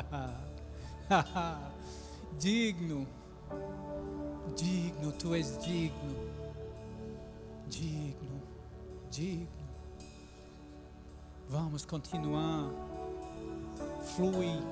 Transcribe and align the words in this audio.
digno, 2.40 3.06
digno, 4.56 5.12
tu 5.12 5.34
és 5.34 5.56
digno, 5.58 6.14
digno, 7.68 8.40
digno. 9.10 9.46
Vamos 11.48 11.84
continuar. 11.84 12.70
Flui, 14.14 14.62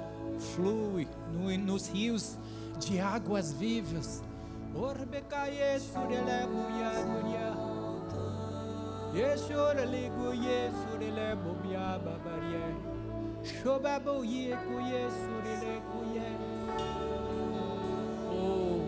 flui 0.55 1.07
no, 1.33 1.51
nos 1.59 1.91
rios 1.91 2.39
de 2.81 3.01
águas 3.01 3.53
vivas. 3.53 4.23
Orbecaie 4.75 5.81
surelebuia, 5.81 6.93
Yeshoreliguye 9.15 10.71
surelebuia, 10.71 11.99
babarie. 11.99 12.98
Shobaboye 13.45 14.57
kuye 14.57 15.01
surelekuye. 15.19 16.27
Oh, 18.33 18.81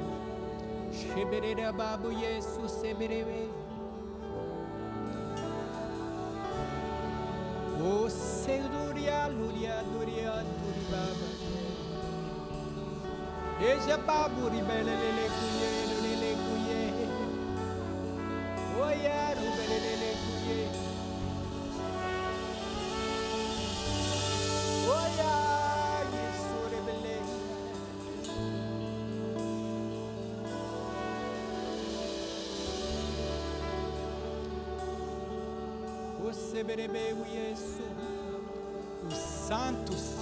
sheberere 0.92 1.72
babu 1.72 2.10
Yesu 2.12 2.68
seberebe. 2.68 3.48
Oh, 7.82 8.08
seduria, 8.08 9.28
luria, 9.28 9.82
duria, 9.92 10.32
duri 10.58 10.84
baba. 10.90 11.28
Eja 13.62 13.96
babu 13.98 14.48
ribele 14.48 14.94
kuye, 15.36 15.70
lele 16.02 16.34
kuye. 16.44 16.80
Oh, 18.80 18.90
lele 19.84 20.10
kuye. 20.24 20.89
Os 39.06 39.16
santos, 39.16 40.14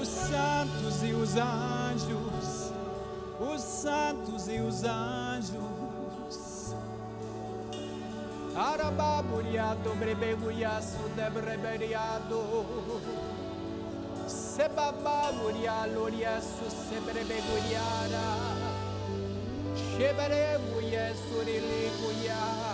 os 0.00 0.08
santos 0.08 1.02
e 1.02 1.12
os 1.12 1.34
anjos, 1.36 2.72
os 3.40 3.60
santos 3.60 4.48
e 4.48 4.60
os 4.60 4.84
anjos. 4.84 6.74
Arababuriado, 8.54 9.94
brebeguiaço, 9.96 10.98
debreberiado. 11.16 12.40
Sebababurialo, 14.28 16.06
riaço, 16.10 16.68
sebrebeguiara. 16.88 18.28
Shebereguieço, 19.96 21.38
religuiara. 21.44 22.67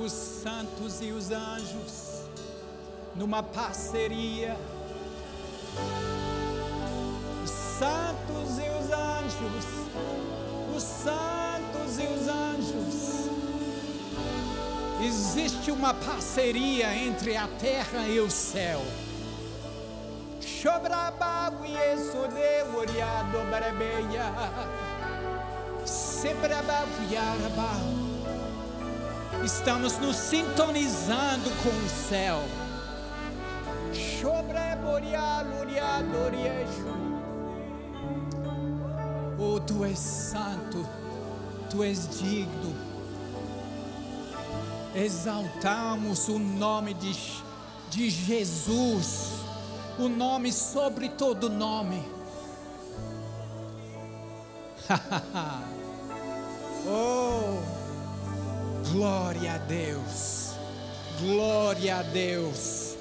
Os 0.00 0.12
santos 0.12 1.00
e 1.02 1.10
os 1.12 1.30
anjos, 1.30 2.22
numa 3.14 3.42
parceria. 3.42 4.56
Os 7.44 7.50
santos 7.50 8.58
e 8.58 8.68
os 8.70 8.90
anjos, 8.92 9.64
os 10.74 10.82
santos 10.82 11.98
e 11.98 12.06
os 12.06 12.28
anjos. 12.28 13.28
Existe 15.04 15.70
uma 15.70 15.94
parceria 15.94 16.94
entre 16.96 17.36
a 17.36 17.46
terra 17.58 18.06
e 18.08 18.18
o 18.20 18.30
céu. 18.30 18.80
Shobrabagu 20.40 21.64
Yesu 21.64 22.26
de 22.28 22.70
Muriado 22.72 23.38
Barabeia. 23.50 24.77
Estamos 29.44 29.98
nos 29.98 30.16
sintonizando 30.16 31.48
com 31.62 31.68
o 31.68 31.88
céu. 31.88 32.40
Oh, 39.38 39.60
tu 39.60 39.84
és 39.84 39.96
santo, 39.96 40.84
tu 41.70 41.84
és 41.84 42.08
digno. 42.18 42.74
Exaltamos 44.96 46.28
o 46.28 46.40
nome 46.40 46.94
de, 46.94 47.12
de 47.90 48.10
Jesus, 48.10 49.34
o 49.96 50.08
nome 50.08 50.52
sobre 50.52 51.10
todo 51.10 51.48
nome. 51.48 52.02
oh, 56.88 57.62
glória 58.90 59.54
a 59.54 59.58
Deus, 59.58 60.54
glória 61.20 61.98
a 61.98 62.02
Deus, 62.02 62.96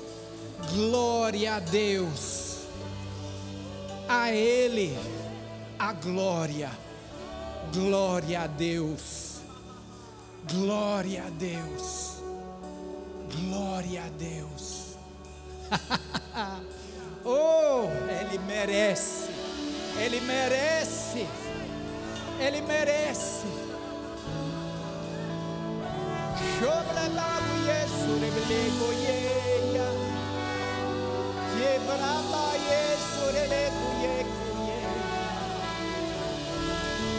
glória 0.73 1.55
a 1.55 1.59
Deus, 1.59 2.67
a 4.07 4.31
Ele 4.31 4.97
a 5.79 5.93
glória, 5.93 6.71
glória 7.73 8.41
a 8.41 8.47
Deus, 8.47 9.41
glória 10.51 11.23
a 11.25 11.29
Deus, 11.29 12.21
glória 13.31 14.03
a 14.03 14.09
Deus. 14.09 14.97
oh, 17.25 17.87
Ele 18.09 18.37
merece, 18.39 19.29
Ele 19.99 20.19
merece. 20.21 21.27
Ele 22.39 22.61
merece. 22.61 23.66
Sobre 26.59 27.07
la 27.13 27.37
Yesu 27.69 28.11
rebelego 28.21 28.89
yeya. 29.05 29.87
Quebraba 31.53 32.45
Yesu 32.69 33.23
rebelego 33.35 33.89
ye. 34.01 34.77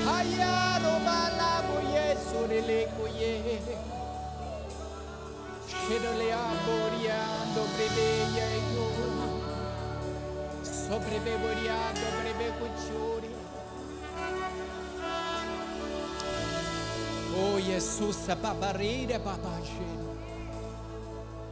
Hayaro 0.07 0.95
balabu 1.07 1.77
Yesu 1.95 2.39
rebelego 2.51 3.07
ye. 3.21 3.33
Shedole 5.71 6.29
aboriando 6.35 7.63
brebeya 7.75 8.49
yo. 8.75 8.87
Sobrebeboriando 10.63 12.07
brebeco 12.17 12.67
chori. 12.83 13.31
Oh 17.41 17.61
Jesus, 17.61 18.27
babarira 18.43 19.19
babaje. 19.19 19.87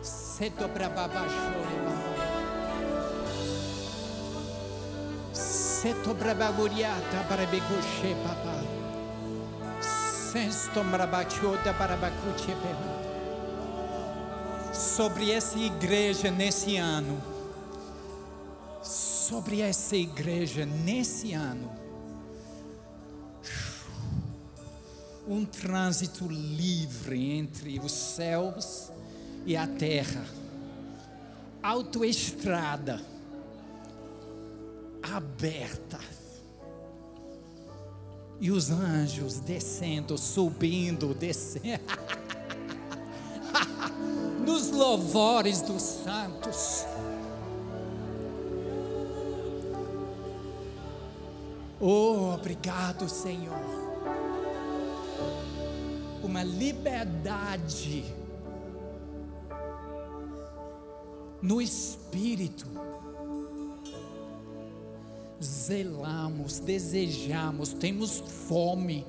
Seto 0.02 0.66
brababashore 0.68 1.76
baba. 1.84 2.26
Seto 5.32 6.14
brababuriata 6.14 7.22
barabegoshe 7.28 8.14
baba. 8.24 8.62
Sensto 9.80 10.82
brabachota 10.82 11.72
barabacuche 11.72 12.54
beba. 12.62 12.96
Sobre 14.74 15.30
essa 15.30 15.56
igreja 15.58 16.30
nesse 16.30 16.76
ano. 16.76 17.22
Sobre 18.82 19.60
essa 19.60 19.96
igreja 19.96 20.66
nesse 20.66 21.32
ano 21.32 21.85
um 25.26 25.44
trânsito 25.44 26.28
livre 26.28 27.32
entre 27.32 27.80
os 27.80 27.92
céus 27.92 28.90
e 29.44 29.56
a 29.56 29.66
terra. 29.66 30.24
Autoestrada 31.62 33.00
aberta. 35.02 35.98
E 38.38 38.50
os 38.50 38.70
anjos 38.70 39.40
descendo, 39.40 40.16
subindo, 40.16 41.14
descendo. 41.14 41.82
Nos 44.46 44.70
louvores 44.70 45.62
dos 45.62 45.82
santos. 45.82 46.84
Oh, 51.80 52.34
obrigado, 52.34 53.08
Senhor 53.08 53.75
uma 56.36 56.44
liberdade 56.44 58.04
no 61.40 61.62
espírito. 61.62 62.66
Zelamos, 65.42 66.58
desejamos, 66.58 67.72
temos 67.72 68.20
fome. 68.20 69.06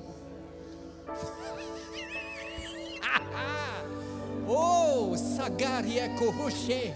oh, 4.48 5.14
sagaria 5.18 6.08
corroche. 6.16 6.94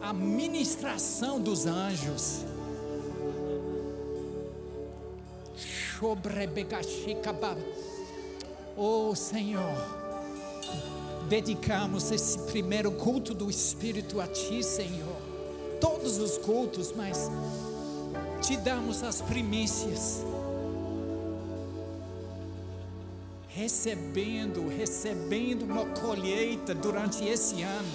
A 0.00 0.12
ministração 0.12 1.40
dos 1.40 1.66
anjos. 1.66 2.51
Oh 8.76 9.14
Senhor, 9.14 9.76
dedicamos 11.28 12.10
esse 12.10 12.40
primeiro 12.40 12.90
culto 12.90 13.32
do 13.32 13.48
Espírito 13.48 14.20
a 14.20 14.26
Ti, 14.26 14.64
Senhor. 14.64 15.16
Todos 15.80 16.18
os 16.18 16.38
cultos, 16.38 16.92
mas 16.96 17.30
te 18.40 18.56
damos 18.56 19.04
as 19.04 19.20
primícias. 19.20 20.24
Recebendo, 23.46 24.66
recebendo 24.66 25.62
uma 25.62 25.86
colheita 25.86 26.74
durante 26.74 27.24
esse 27.24 27.62
ano, 27.62 27.92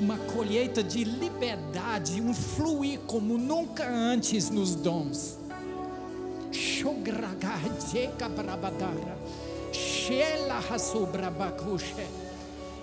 uma 0.00 0.18
colheita 0.18 0.82
de 0.82 1.04
liberdade, 1.04 2.20
um 2.20 2.34
fluir 2.34 2.98
como 3.06 3.38
nunca 3.38 3.88
antes 3.88 4.50
nos 4.50 4.74
dons. 4.74 5.38
Shogragadeka 6.82 8.28
brabadara, 8.28 9.14
shela 9.70 10.60
hasubrabakushe, 10.60 12.06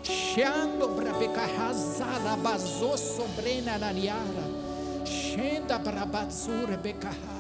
shando 0.02 0.88
brabeka 0.96 1.46
hazara 1.58 2.38
bazo 2.42 2.96
sobrena 2.96 3.78
naniara. 3.78 4.46
Shenda 5.04 5.78
brabatsure 5.80 6.78
bekaha. 6.78 7.40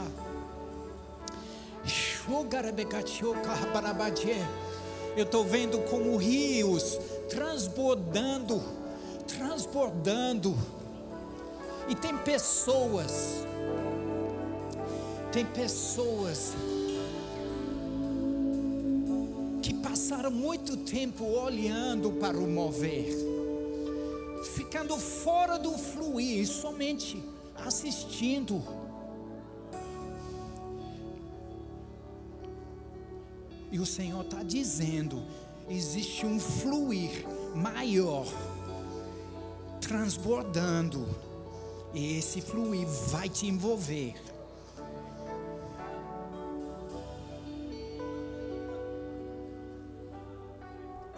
Eu 5.15 5.23
estou 5.23 5.43
vendo 5.45 5.79
como 5.89 6.17
rios 6.17 6.99
transbordando, 7.29 8.61
transbordando. 9.25 10.57
E 11.87 11.95
tem 11.95 12.17
pessoas, 12.17 13.45
tem 15.31 15.45
pessoas 15.45 16.53
que 19.61 19.73
passaram 19.75 20.31
muito 20.31 20.75
tempo 20.77 21.23
olhando 21.23 22.13
para 22.13 22.37
o 22.37 22.47
mover, 22.47 23.15
ficando 24.55 24.97
fora 24.97 25.59
do 25.59 25.77
fluir, 25.77 26.47
somente 26.47 27.23
assistindo. 27.55 28.63
E 33.71 33.79
o 33.79 33.85
Senhor 33.85 34.23
está 34.23 34.41
dizendo: 34.41 35.21
existe 35.69 36.25
um 36.25 36.39
fluir 36.39 37.23
maior, 37.55 38.25
transbordando, 39.79 41.07
e 41.93 42.17
esse 42.17 42.41
fluir 42.41 42.87
vai 42.87 43.29
te 43.29 43.45
envolver. 43.45 44.15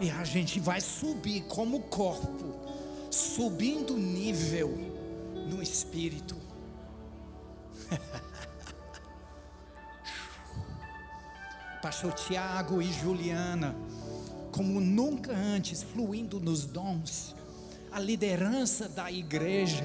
E 0.02 0.10
a 0.10 0.24
gente 0.24 0.58
vai 0.58 0.80
subir 0.80 1.42
como 1.42 1.78
corpo, 1.82 2.56
subindo 3.08 3.96
nível 3.96 4.76
no 5.48 5.62
espírito. 5.62 6.36
Pastor 11.80 12.12
Tiago 12.14 12.82
e 12.82 12.92
Juliana, 12.92 13.76
como 14.50 14.80
nunca 14.80 15.30
antes, 15.32 15.84
fluindo 15.84 16.40
nos 16.40 16.66
dons, 16.66 17.36
a 17.92 18.00
liderança 18.00 18.88
da 18.88 19.08
igreja, 19.08 19.84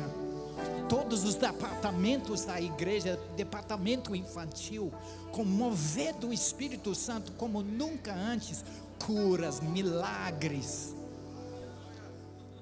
todos 0.90 1.24
os 1.26 1.36
departamentos 1.36 2.44
da 2.44 2.60
igreja, 2.60 3.20
departamento 3.36 4.16
infantil, 4.16 4.92
com 5.32 5.46
mover 5.46 6.16
do 6.16 6.34
Espírito 6.34 6.96
Santo 6.96 7.34
como 7.34 7.62
nunca 7.62 8.16
antes, 8.16 8.66
curas, 9.06 9.60
milagres, 9.60 10.96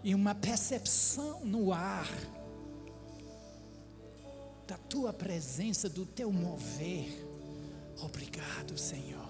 e 0.03 0.13
uma 0.13 0.35
percepção 0.35 1.43
no 1.43 1.73
ar 1.73 2.07
da 4.67 4.77
tua 4.77 5.13
presença, 5.13 5.89
do 5.89 6.05
teu 6.05 6.31
mover. 6.31 7.25
Obrigado, 7.99 8.77
Senhor. 8.77 9.29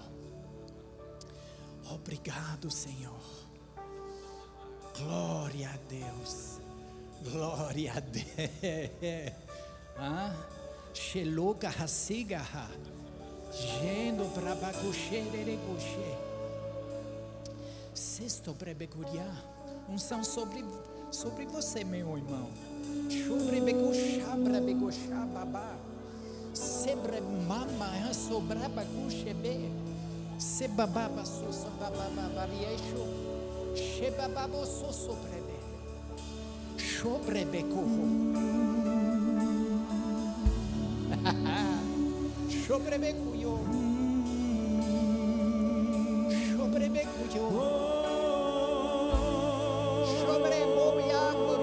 Obrigado, 1.90 2.70
Senhor. 2.70 3.46
Glória 4.98 5.70
a 5.70 5.76
Deus. 5.88 6.60
Glória 7.22 7.92
a 7.94 8.00
Deus. 8.00 8.26
Ah? 9.98 10.34
Sheloga 10.92 11.68
hasigaha. 11.68 12.68
Gendo 13.52 14.24
brabacuxerereguxe. 14.34 16.35
Sexto 17.96 18.52
brebecuria. 18.52 19.26
Unção 19.88 20.22
sobre, 20.22 20.62
sobre 21.10 21.46
você, 21.46 21.82
meu 21.82 22.18
irmão. 22.18 22.50
Chubre 23.08 23.58
beguxá 23.58 25.24
babá. 25.32 25.74
Sebre 26.52 27.22
mama 27.22 28.12
sobrabacuxebe. 28.12 29.72
Sebababa 30.38 31.24
sosa 31.24 31.70
bababa 31.80 32.28
variesho. 32.34 33.02
Shebababo 33.74 34.66
soso 34.66 35.14
brebe. 35.14 35.56
Sobre 46.76 46.90
me 46.90 47.00
cuyo. 47.04 47.48
Sobre 50.26 50.66
moviaco. 50.76 51.55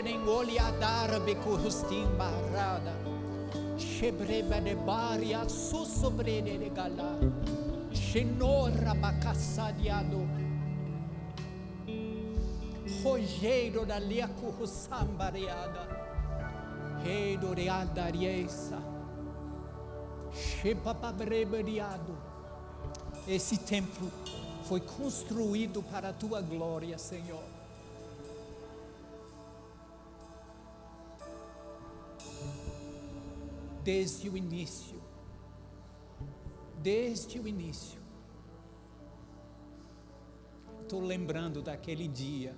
Shedenen 0.00 0.26
oliadar 0.26 1.20
becurustim 1.26 2.08
barada. 2.16 2.94
Shebreba 3.76 4.58
de 4.64 4.74
baria 4.74 5.46
so 5.46 5.84
sobre 5.84 6.40
de 6.40 6.70
gala. 6.70 7.18
Shenora 7.92 8.94
bacassadiado. 8.94 10.26
Rogeiro 13.02 13.84
da 13.84 13.98
lia 13.98 14.26
currussambariada. 14.28 15.86
Rei 17.04 17.36
do 17.36 17.52
readariesa. 17.52 18.78
Shepapabreberiado. 20.32 22.16
Esse 23.28 23.58
templo 23.58 24.10
foi 24.64 24.80
construído 24.80 25.82
para 25.82 26.08
a 26.08 26.12
tua 26.14 26.40
glória, 26.40 26.96
Senhor. 26.96 27.59
Desde 33.92 34.30
o 34.30 34.36
início, 34.36 35.02
desde 36.80 37.40
o 37.40 37.48
início, 37.48 38.00
estou 40.80 41.00
lembrando 41.00 41.60
daquele 41.60 42.06
dia, 42.06 42.56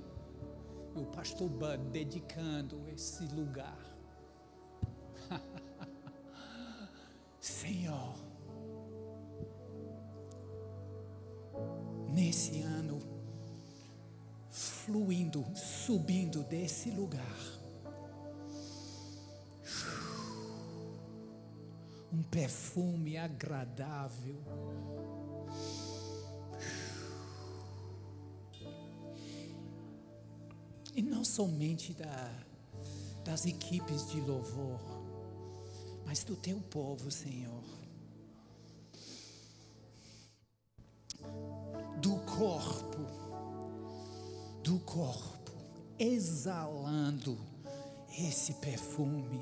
o 0.95 1.07
pastor 1.07 1.49
Bud 1.49 1.79
dedicando 1.91 2.87
esse 2.91 3.25
lugar. 3.29 3.81
Senhor, 7.41 8.15
nesse 12.13 12.61
ano, 12.61 12.99
fluindo, 14.51 15.47
subindo 15.57 16.45
desse 16.45 16.91
lugar. 16.91 17.62
Perfume 22.33 23.17
agradável. 23.17 24.43
E 30.93 31.01
não 31.01 31.25
somente 31.25 31.95
da, 31.95 32.45
das 33.25 33.47
equipes 33.47 34.11
de 34.11 34.21
louvor, 34.21 34.81
mas 36.05 36.25
do 36.25 36.35
teu 36.35 36.61
povo, 36.61 37.09
Senhor. 37.09 37.63
do 42.03 42.17
corpo, 42.17 43.07
do 44.65 44.81
corpo, 44.81 45.53
exalando 45.97 47.39
esse 48.19 48.55
perfume. 48.55 49.41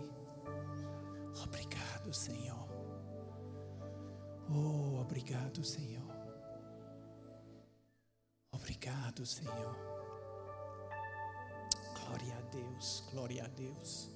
Obrigado, 1.42 2.12
Senhor. 2.12 2.59
Oh, 4.52 5.00
obrigado, 5.00 5.64
Senhor. 5.64 6.10
Obrigado, 8.52 9.24
Senhor. 9.24 9.76
Glória 11.94 12.36
a 12.36 12.40
Deus, 12.50 13.04
glória 13.12 13.44
a 13.44 13.48
Deus, 13.48 14.10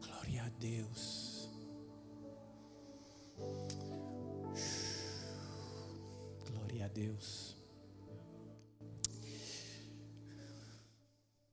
glória 0.00 0.42
a 0.44 0.48
Deus. 0.58 1.48
Glória 6.48 6.84
a 6.86 6.88
Deus. 6.88 7.56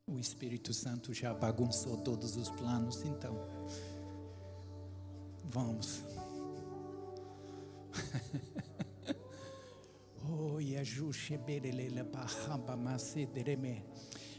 O 0.08 0.20
Espírito 0.20 0.74
Santo 0.74 1.14
já 1.14 1.34
bagunçou 1.34 1.98
todos 1.98 2.36
os 2.36 2.50
planos, 2.50 3.04
então. 3.04 3.36
Vamos. 5.46 6.13
oh, 10.30 10.60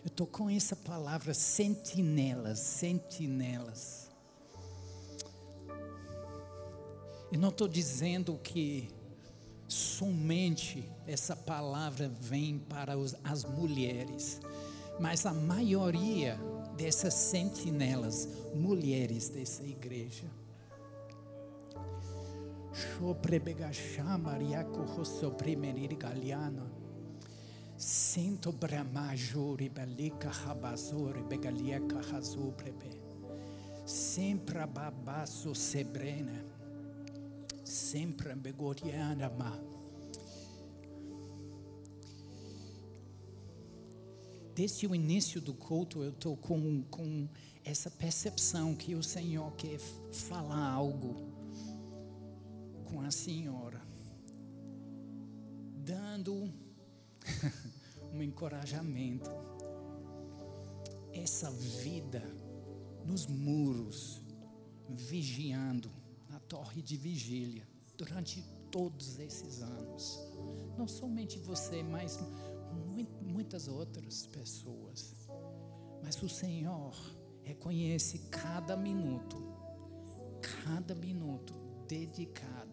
Eu 0.04 0.09
estou 0.09 0.26
com 0.26 0.50
essa 0.50 0.76
palavra 0.76 1.33
sentinelas, 1.33 2.59
sentinelas. 2.59 4.11
E 7.33 7.37
não 7.37 7.49
estou 7.49 7.66
dizendo 7.66 8.38
que 8.38 8.90
somente 9.66 10.88
essa 11.07 11.35
palavra 11.35 12.09
vem 12.09 12.59
para 12.59 12.95
as 13.25 13.45
mulheres, 13.45 14.40
mas 15.00 15.26
a 15.26 15.33
maioria 15.33 16.38
dessas 16.76 17.14
sentinelas, 17.14 18.28
mulheres 18.54 19.28
dessa 19.28 19.64
igreja. 19.64 20.44
Sinto 27.76 28.50
bramajuri 28.50 29.69
belika 29.69 30.31
rabazuri 30.31 31.23
begalieka 31.23 32.00
razubrebe. 32.00 33.00
Sempre 33.85 34.66
babasso 34.66 35.54
sebrena. 35.54 36.45
Sempre 37.62 38.35
begoriana 38.35 39.31
ma. 39.31 39.57
Desde 44.54 44.87
o 44.87 44.95
início 44.95 45.40
do 45.40 45.54
culto 45.54 46.02
eu 46.02 46.11
estou 46.11 46.37
com, 46.37 46.83
com 46.90 47.28
essa 47.64 47.90
percepção 47.90 48.75
que 48.75 48.95
o 48.95 49.02
Senhor 49.02 49.52
quer 49.52 49.78
falar 50.11 50.71
algo 50.73 51.34
com 52.95 53.01
a 53.01 53.11
senhora, 53.11 53.83
dando 55.85 56.49
um 58.15 58.23
encorajamento. 58.23 59.29
Essa 61.13 61.51
vida 61.51 62.23
nos 63.05 63.27
muros, 63.27 64.23
vigiando 64.89 65.91
na 66.31 66.39
torre 66.39 66.83
de 66.83 66.97
vigília 66.97 67.67
durante 67.97 68.41
todos 68.71 69.19
esses 69.19 69.61
anos. 69.61 70.21
Não 70.79 70.87
somente 70.87 71.37
você, 71.41 71.83
mas 71.83 72.21
muitas 73.21 73.67
outras 73.67 74.25
pessoas. 74.29 75.17
Mas 76.01 76.23
o 76.23 76.29
Senhor 76.29 76.95
reconhece 77.43 78.21
cada 78.31 78.77
minuto, 78.77 79.43
cada 80.63 80.95
minuto 80.95 81.65
dedicado, 81.87 82.63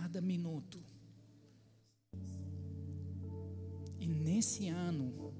cada 0.00 0.20
minuto. 0.20 0.78
E 3.98 4.06
nesse 4.06 4.68
ano, 4.68 5.34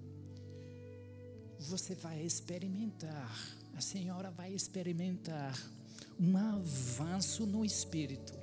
você 1.61 1.95
vai 1.95 2.21
experimentar, 2.23 3.33
a 3.77 3.81
senhora 3.81 4.31
vai 4.31 4.53
experimentar 4.53 5.57
um 6.19 6.37
avanço 6.37 7.47
no 7.47 7.65
espírito 7.65 8.37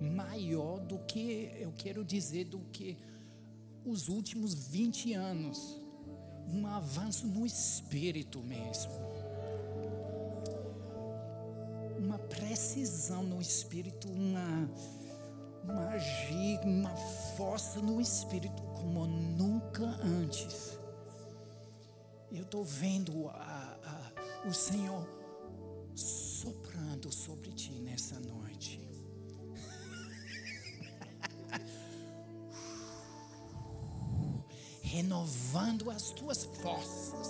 maior 0.00 0.80
do 0.80 0.98
que, 0.98 1.50
eu 1.58 1.72
quero 1.72 2.04
dizer, 2.04 2.44
do 2.44 2.58
que 2.70 2.98
os 3.86 4.08
últimos 4.08 4.52
20 4.52 5.14
anos. 5.14 5.80
Um 6.46 6.66
avanço 6.66 7.26
no 7.26 7.46
espírito 7.46 8.42
mesmo. 8.42 9.13
Precisão 12.74 13.22
no 13.22 13.40
espírito, 13.40 14.10
uma, 14.10 14.68
agir, 15.90 16.58
uma 16.64 16.90
força 17.36 17.80
no 17.80 18.00
espírito 18.00 18.60
como 18.74 19.06
nunca 19.06 19.84
antes. 20.02 20.76
Eu 22.32 22.42
estou 22.42 22.64
vendo 22.64 23.28
a, 23.28 23.78
a, 23.84 24.10
o 24.48 24.52
Senhor 24.52 25.06
soprando 25.94 27.12
sobre 27.12 27.52
ti 27.52 27.74
nessa 27.74 28.18
noite. 28.18 28.80
Renovando 34.82 35.92
as 35.92 36.10
tuas 36.10 36.42
forças. 36.42 37.23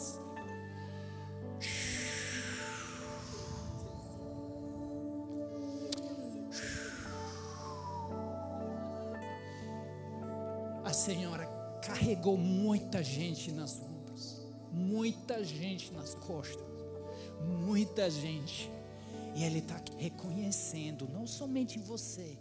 Muita 12.95 13.03
gente 13.03 13.51
nas 13.51 13.81
ombros, 13.81 14.41
muita 14.71 15.43
gente 15.43 15.93
nas 15.93 16.15
costas 16.15 16.65
muita 17.45 18.09
gente. 18.09 18.71
E 19.35 19.43
Ele 19.43 19.59
está 19.59 19.81
reconhecendo 19.99 21.09
não 21.13 21.27
somente 21.27 21.79
você, 21.79 22.39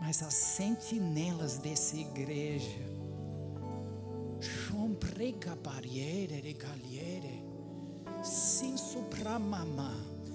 Mas 0.00 0.22
as 0.22 0.34
sentinelas 0.34 1.58
dessa 1.58 1.96
igreja. 1.96 2.80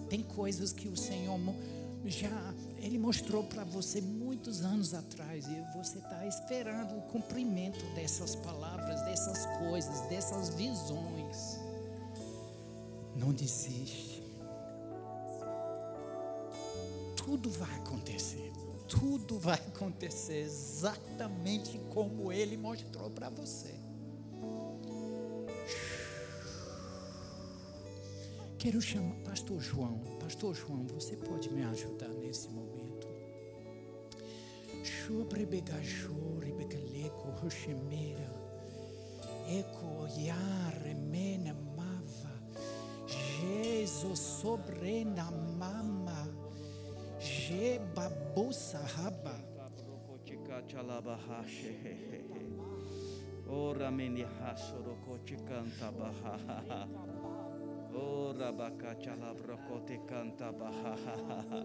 Tem 0.09 0.21
coisas 0.21 0.71
que 0.71 0.87
o 0.87 0.95
Senhor 0.95 1.39
já 2.05 2.53
Ele 2.77 2.99
mostrou 2.99 3.43
para 3.43 3.63
você 3.63 3.99
muitos 4.37 4.61
anos 4.61 4.93
atrás 4.93 5.47
e 5.47 5.63
você 5.75 5.97
está 5.97 6.23
esperando 6.27 6.95
o 6.95 7.01
cumprimento 7.01 7.83
dessas 7.95 8.35
palavras, 8.35 9.01
dessas 9.01 9.47
coisas, 9.57 10.01
dessas 10.09 10.49
visões. 10.49 11.57
Não 13.15 13.33
desiste. 13.33 14.21
Tudo 17.15 17.49
vai 17.49 17.75
acontecer. 17.77 18.53
Tudo 18.87 19.39
vai 19.39 19.55
acontecer 19.55 20.41
exatamente 20.41 21.79
como 21.91 22.31
Ele 22.31 22.55
mostrou 22.57 23.09
para 23.09 23.29
você. 23.29 23.73
Quero 28.59 28.79
chamar 28.83 29.15
Pastor 29.23 29.59
João. 29.59 29.99
Pastor 30.19 30.53
João, 30.53 30.85
você 30.85 31.15
pode 31.15 31.51
me 31.51 31.63
ajudar 31.63 32.09
nesse 32.09 32.47
momento? 32.49 32.86
Shobrebegajore 35.07 36.51
begaleko 36.51 37.31
roshemera. 37.39 38.27
Eko 39.47 40.03
yare 40.19 40.93
mena 40.99 41.55
mava. 41.77 42.35
Jesus 43.07 44.19
sobrena 44.43 45.31
mama. 45.55 46.27
Je 47.23 47.79
babusa 47.95 48.83
haba. 48.83 49.39
Ora 53.49 53.89
meni 53.89 54.25
hasoroko 54.27 55.19
chikanta 55.23 55.89
baha. 55.95 56.85
Ora 57.95 58.51
bakacha 58.51 59.15
la 59.15 59.33
brokote 59.33 59.99
canta 60.05 60.51
baha. 60.51 61.63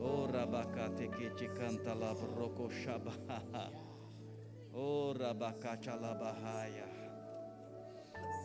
Ora 0.00 0.46
bakate 0.46 1.08
que 1.08 1.30
te 1.30 1.48
canta 1.48 1.94
la 1.94 2.14
broko 2.14 2.68
shabaha. 2.68 3.70
Ora 4.74 5.34
bakacha 5.34 5.96
la 5.96 6.14
bahaya. 6.14 6.86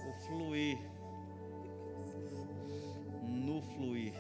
O 0.07 0.13
fluir. 0.25 0.77
No 3.23 3.61
fluir. 3.61 4.13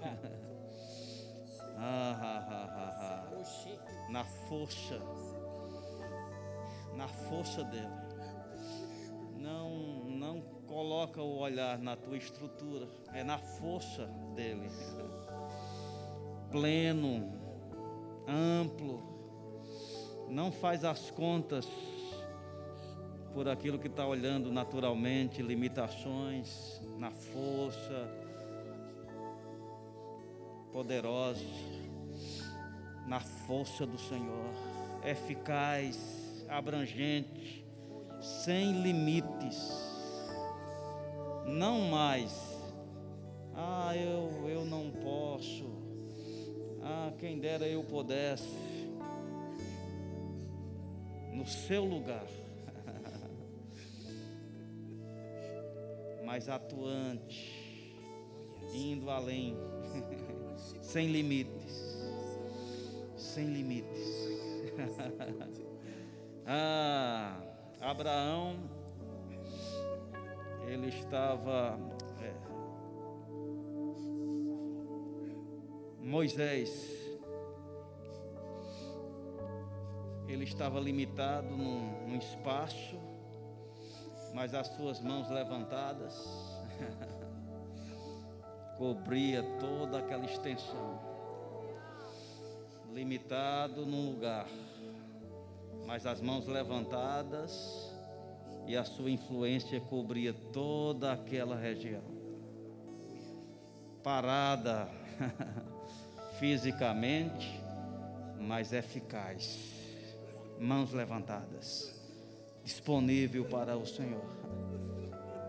ah. 1.76 2.20
Na 4.10 4.24
força. 4.24 4.98
Na 6.96 7.08
força 7.08 7.64
dele. 7.64 7.86
Não, 9.36 10.04
não 10.04 10.40
coloca 10.66 11.22
o 11.22 11.38
olhar 11.38 11.78
na 11.78 11.96
tua 11.96 12.16
estrutura, 12.16 12.88
é 13.12 13.22
na 13.22 13.38
força 13.38 14.06
dele. 14.34 14.68
Pleno, 16.50 17.32
amplo, 18.26 19.02
não 20.28 20.50
faz 20.50 20.84
as 20.84 21.10
contas 21.10 21.66
por 23.32 23.48
aquilo 23.48 23.78
que 23.78 23.86
está 23.86 24.06
olhando 24.06 24.50
naturalmente, 24.50 25.42
limitações, 25.42 26.80
na 26.98 27.10
força 27.10 28.08
poderosa, 30.72 31.44
na 33.06 33.20
força 33.20 33.86
do 33.86 33.98
Senhor, 33.98 34.52
eficaz, 35.04 36.44
abrangente, 36.48 37.64
sem 38.20 38.82
limites 38.82 39.90
não 41.50 41.80
mais. 41.80 42.32
Ah, 43.54 43.94
eu, 43.96 44.48
eu 44.48 44.64
não 44.64 44.90
posso. 44.90 45.89
Ah, 46.82 47.12
quem 47.18 47.38
dera 47.38 47.66
eu 47.66 47.84
pudesse. 47.84 48.48
No 51.32 51.46
seu 51.46 51.84
lugar. 51.84 52.26
mais 56.24 56.48
atuante, 56.48 57.92
indo 58.72 59.10
além, 59.10 59.56
sem 60.80 61.08
limites, 61.08 62.08
sem 63.16 63.46
limites. 63.46 64.30
ah, 66.46 67.42
Abraão 67.80 68.54
ele 70.68 70.88
estava. 70.88 71.78
Moisés, 76.10 76.90
ele 80.26 80.42
estava 80.42 80.80
limitado 80.80 81.56
num, 81.56 82.08
num 82.08 82.16
espaço, 82.16 82.98
mas 84.34 84.52
as 84.52 84.66
suas 84.66 85.00
mãos 85.00 85.30
levantadas 85.30 86.12
cobria 88.76 89.40
toda 89.60 90.00
aquela 90.00 90.24
extensão. 90.24 90.98
Limitado 92.92 93.86
num 93.86 94.10
lugar, 94.10 94.48
mas 95.86 96.06
as 96.06 96.20
mãos 96.20 96.44
levantadas 96.48 97.94
e 98.66 98.76
a 98.76 98.82
sua 98.82 99.12
influência 99.12 99.80
cobria 99.80 100.34
toda 100.52 101.12
aquela 101.12 101.54
região. 101.54 102.02
Parada 104.02 104.88
fisicamente, 106.40 107.62
mas 108.40 108.72
eficaz. 108.72 109.70
Mãos 110.58 110.92
levantadas, 110.92 111.94
disponível 112.64 113.44
para 113.44 113.76
o 113.76 113.86
Senhor. 113.86 114.24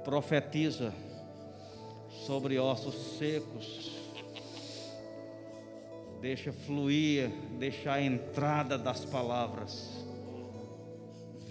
Profetiza 0.04 0.94
sobre 2.26 2.60
ossos 2.60 3.18
secos. 3.18 4.00
Deixa 6.22 6.54
fluir, 6.54 7.32
deixa 7.58 7.94
a 7.94 8.02
entrada 8.02 8.78
das 8.78 9.04
palavras 9.04 10.02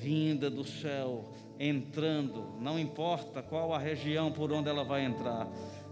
vinda 0.01 0.49
do 0.49 0.65
céu 0.65 1.31
entrando, 1.59 2.55
não 2.59 2.79
importa 2.79 3.43
qual 3.43 3.75
a 3.75 3.79
região 3.79 4.33
por 4.33 4.51
onde 4.51 4.71
ela 4.71 4.83
vai 4.83 5.05
entrar, 5.05 5.47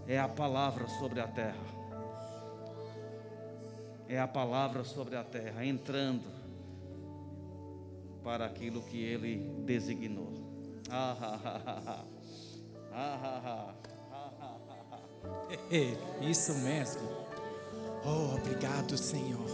é 0.07 0.17
a 0.17 0.27
palavra 0.27 0.87
sobre 0.87 1.19
a 1.19 1.27
terra. 1.27 1.78
É 4.09 4.19
a 4.19 4.27
palavra 4.27 4.83
sobre 4.83 5.15
a 5.15 5.23
terra 5.23 5.63
entrando 5.63 6.25
para 8.21 8.45
aquilo 8.45 8.81
que 8.81 9.01
ele 9.01 9.37
designou. 9.65 10.33
Isso 16.21 16.53
mesmo. 16.55 17.07
Oh, 18.03 18.35
obrigado, 18.35 18.97
Senhor. 18.97 19.47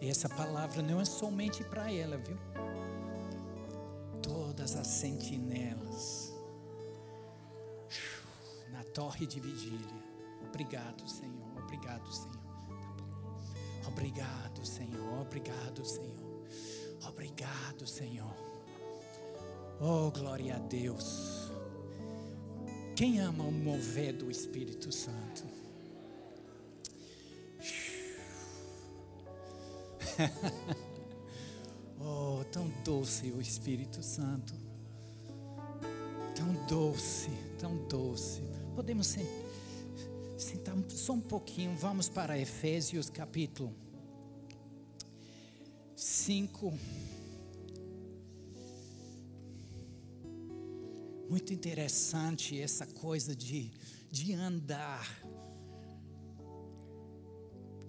E 0.00 0.08
essa 0.08 0.28
palavra 0.28 0.82
não 0.82 1.00
é 1.00 1.04
somente 1.04 1.62
para 1.62 1.92
ela, 1.92 2.16
viu? 2.16 2.38
todas 4.22 4.76
as 4.76 4.86
sentinelas 4.86 6.32
na 8.70 8.84
torre 8.84 9.26
de 9.26 9.40
vigília. 9.40 10.09
Obrigado, 10.48 11.08
Senhor. 11.08 11.62
Obrigado, 11.62 12.12
Senhor. 12.12 12.40
Obrigado, 13.86 14.66
Senhor. 14.66 15.20
Obrigado, 15.20 15.84
Senhor. 15.84 16.44
Obrigado, 17.06 17.86
Senhor. 17.86 18.34
Oh, 19.80 20.10
glória 20.10 20.56
a 20.56 20.58
Deus. 20.58 21.50
Quem 22.94 23.20
ama 23.20 23.44
o 23.44 23.52
mover 23.52 24.12
do 24.12 24.30
Espírito 24.30 24.92
Santo? 24.92 25.44
Oh, 32.02 32.42
tão 32.50 32.66
doce 32.82 33.30
o 33.30 33.42
Espírito 33.42 34.02
Santo. 34.02 34.54
Tão 36.34 36.66
doce, 36.66 37.28
tão 37.58 37.76
doce. 37.88 38.42
Podemos 38.74 39.06
sentar 40.40 40.74
só 40.88 41.12
um 41.12 41.20
pouquinho. 41.20 41.76
Vamos 41.76 42.08
para 42.08 42.38
Efésios 42.38 43.10
capítulo 43.10 43.74
5. 45.94 46.72
Muito 51.28 51.52
interessante 51.52 52.58
essa 52.58 52.86
coisa 52.86 53.36
de, 53.36 53.70
de 54.10 54.32
andar 54.32 55.06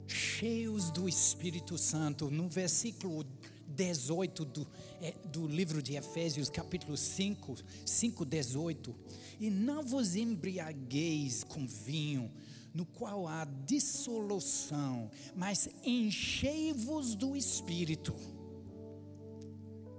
cheios 0.08 0.92
do 0.92 1.08
Espírito 1.08 1.78
Santo. 1.78 2.30
No 2.30 2.50
versículo 2.50 3.26
18 3.72 4.46
do, 4.46 4.68
é, 5.02 5.14
do 5.28 5.48
livro 5.48 5.82
de 5.82 5.96
Efésios, 5.96 6.50
capítulo 6.50 6.96
5, 6.96 7.56
5, 7.86 8.26
18. 8.26 8.96
E 9.40 9.50
não 9.50 9.84
vos 9.84 10.16
embriagueis 10.16 11.44
com 11.44 11.66
vinho, 11.66 12.32
no 12.74 12.86
qual 12.86 13.28
há 13.28 13.46
dissolução, 13.66 15.10
mas 15.36 15.70
enchei-vos 15.84 17.16
do 17.16 17.36
Espírito. 17.36 18.14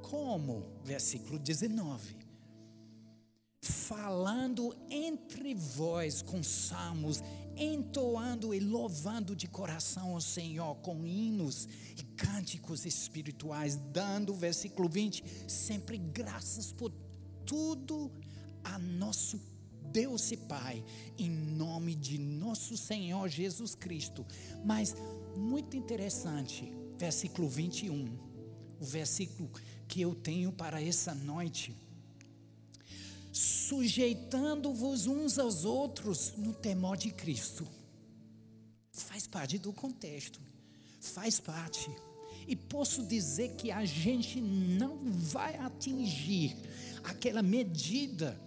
Como? 0.02 0.64
Versículo 0.85 1.38
19 1.38 2.22
falando 3.62 4.74
entre 4.90 5.54
vós 5.54 6.20
com 6.20 6.42
salmos, 6.42 7.22
entoando 7.56 8.52
e 8.52 8.58
louvando 8.58 9.37
de 9.37 9.46
coração 9.46 10.14
ao 10.14 10.20
Senhor 10.20 10.74
com 10.76 11.06
hinos 11.06 11.68
e 11.96 12.02
cânticos 12.22 12.87
espirituais, 12.87 13.76
dando, 13.92 14.32
versículo 14.35 14.88
20, 14.88 15.24
sempre 15.48 15.98
graças 15.98 16.72
por 16.72 16.92
tudo 17.44 18.11
a 18.62 18.78
nosso 18.78 19.40
Deus 19.90 20.30
e 20.30 20.37
Pai, 20.37 20.85
em 21.18 21.28
nome 21.28 21.94
de 21.94 22.18
nosso 22.18 22.76
Senhor 22.76 23.28
Jesus 23.28 23.74
Cristo. 23.74 24.24
Mas, 24.64 24.94
muito 25.37 25.76
interessante, 25.76 26.72
versículo 26.96 27.48
21, 27.48 28.16
o 28.80 28.85
versículo 28.85 29.50
que 29.88 30.00
eu 30.00 30.14
tenho 30.14 30.52
para 30.52 30.80
essa 30.80 31.14
noite 31.14 31.76
sujeitando-vos 33.32 35.06
uns 35.06 35.38
aos 35.38 35.64
outros 35.64 36.35
no 36.37 36.52
temor 36.52 36.98
de 36.98 37.11
Cristo. 37.11 37.66
Faz 38.92 39.26
parte 39.26 39.58
do 39.58 39.72
contexto, 39.72 40.38
faz 41.00 41.40
parte. 41.40 41.90
E 42.46 42.57
posso 42.57 43.05
dizer 43.05 43.57
que 43.57 43.70
a 43.70 43.85
gente 43.85 44.40
não 44.40 44.98
vai 45.05 45.57
atingir 45.57 46.57
aquela 47.05 47.42
medida 47.42 48.40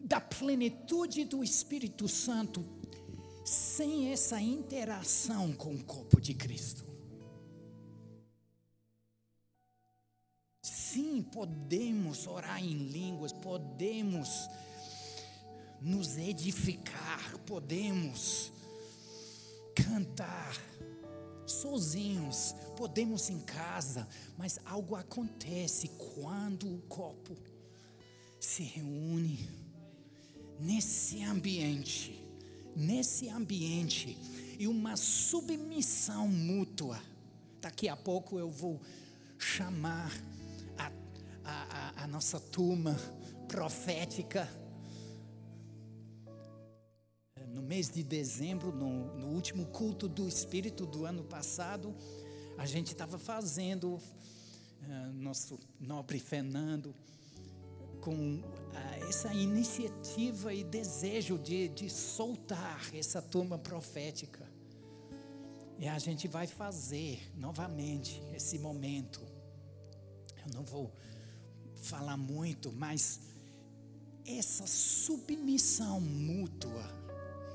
da 0.00 0.20
plenitude 0.20 1.24
do 1.24 1.44
Espírito 1.44 2.08
Santo 2.08 2.64
sem 3.44 4.12
essa 4.12 4.40
interação 4.40 5.52
com 5.52 5.74
o 5.74 5.84
corpo 5.84 6.20
de 6.20 6.34
Cristo. 6.34 6.84
Sim, 10.62 11.22
podemos 11.22 12.26
orar 12.26 12.62
em 12.62 12.74
línguas, 12.74 13.32
podemos 13.32 14.48
nos 15.80 16.16
edificar, 16.16 17.38
podemos 17.46 18.52
cantar 19.74 20.71
sozinhos, 21.52 22.54
podemos 22.76 23.30
em 23.30 23.40
casa, 23.40 24.08
mas 24.36 24.58
algo 24.64 24.96
acontece 24.96 25.88
quando 26.14 26.72
o 26.72 26.78
corpo 26.82 27.36
se 28.40 28.62
reúne 28.62 29.48
nesse 30.58 31.22
ambiente, 31.22 32.24
nesse 32.74 33.28
ambiente 33.28 34.18
e 34.58 34.66
uma 34.66 34.96
submissão 34.96 36.28
mútua. 36.28 37.00
Daqui 37.60 37.88
a 37.88 37.96
pouco 37.96 38.38
eu 38.38 38.50
vou 38.50 38.80
chamar 39.38 40.12
a, 40.78 40.90
a, 41.44 42.04
a 42.04 42.06
nossa 42.06 42.38
turma 42.38 42.96
profética. 43.48 44.48
No 47.52 47.60
mês 47.60 47.90
de 47.90 48.02
dezembro, 48.02 48.72
no, 48.72 49.14
no 49.14 49.26
último 49.26 49.66
culto 49.66 50.08
do 50.08 50.26
Espírito 50.26 50.86
do 50.86 51.04
ano 51.04 51.22
passado, 51.22 51.94
a 52.56 52.64
gente 52.64 52.92
estava 52.92 53.18
fazendo, 53.18 53.96
uh, 53.96 55.12
nosso 55.12 55.58
nobre 55.78 56.18
Fernando, 56.18 56.94
com 58.00 58.36
uh, 58.36 58.42
essa 59.06 59.34
iniciativa 59.34 60.54
e 60.54 60.64
desejo 60.64 61.38
de, 61.38 61.68
de 61.68 61.90
soltar 61.90 62.88
essa 62.94 63.20
turma 63.20 63.58
profética. 63.58 64.50
E 65.78 65.86
a 65.86 65.98
gente 65.98 66.26
vai 66.28 66.46
fazer 66.46 67.20
novamente 67.36 68.22
esse 68.34 68.58
momento. 68.58 69.20
Eu 70.46 70.54
não 70.54 70.64
vou 70.64 70.90
falar 71.82 72.16
muito, 72.16 72.72
mas 72.72 73.20
essa 74.24 74.66
submissão 74.66 76.00
mútua, 76.00 77.01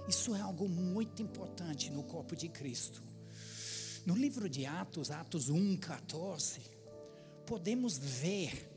isso 0.07 0.35
é 0.35 0.41
algo 0.41 0.67
muito 0.67 1.21
importante 1.21 1.91
no 1.91 2.03
corpo 2.03 2.35
de 2.35 2.47
Cristo. 2.47 3.01
No 4.05 4.15
livro 4.15 4.49
de 4.49 4.65
Atos, 4.65 5.11
Atos 5.11 5.49
1, 5.49 5.77
14, 5.77 6.61
podemos 7.45 7.97
ver 7.97 8.71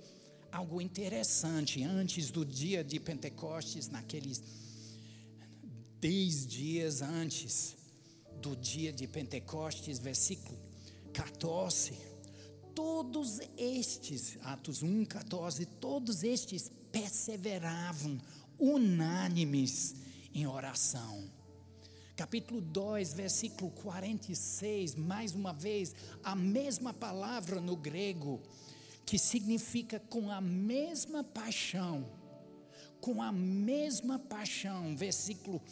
algo 0.51 0.81
interessante 0.81 1.85
antes 1.85 2.31
do 2.31 2.45
dia 2.45 2.83
de 2.83 2.99
Pentecostes, 2.99 3.89
naqueles 3.89 4.43
dez 6.01 6.47
dias 6.47 7.03
antes 7.03 7.77
do 8.41 8.57
dia 8.57 8.93
de 8.93 9.07
Pentecostes, 9.07 9.99
versículo 9.99 10.59
14 11.13 12.11
todos 12.75 13.41
estes, 13.57 14.39
Atos 14.43 14.83
1, 14.83 15.05
14, 15.05 15.67
todos 15.67 16.23
estes 16.23 16.71
perseveravam 16.91 18.19
unânimes 18.59 19.95
em 20.35 20.47
oração. 20.47 21.31
Capítulo 22.17 22.61
2, 22.61 23.15
versículo 23.15 23.71
46, 23.71 24.95
mais 24.95 25.35
uma 25.35 25.53
vez, 25.53 25.95
a 26.23 26.37
mesma 26.37 26.93
palavra 26.93 27.61
no 27.61 27.77
grego, 27.77 28.43
que 29.07 29.19
significa 29.19 29.99
com 29.99 30.31
a 30.31 30.41
mesma 30.41 31.25
paixão, 31.25 32.07
com 33.01 33.23
a 33.23 33.33
mesma 33.33 34.19
paixão, 34.19 34.95
versículo 34.97 35.63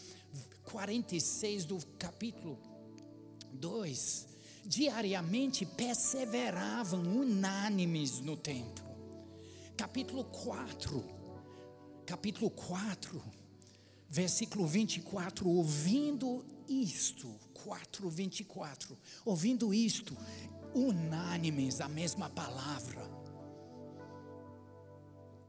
46 0.64 1.64
do 1.66 1.78
capítulo 1.98 2.58
2 3.52 4.28
diariamente 4.68 5.64
perseveravam 5.64 7.00
unânimes 7.00 8.20
no 8.20 8.36
templo. 8.36 8.84
Capítulo 9.76 10.24
4, 10.24 11.02
capítulo 12.04 12.50
4, 12.50 13.22
versículo 14.08 14.66
24, 14.66 15.48
ouvindo 15.48 16.44
isto, 16.68 17.28
4, 17.54 18.08
24, 18.08 18.98
ouvindo 19.24 19.72
isto, 19.74 20.16
unânimes, 20.74 21.80
a 21.80 21.88
mesma 21.88 22.30
palavra, 22.30 23.08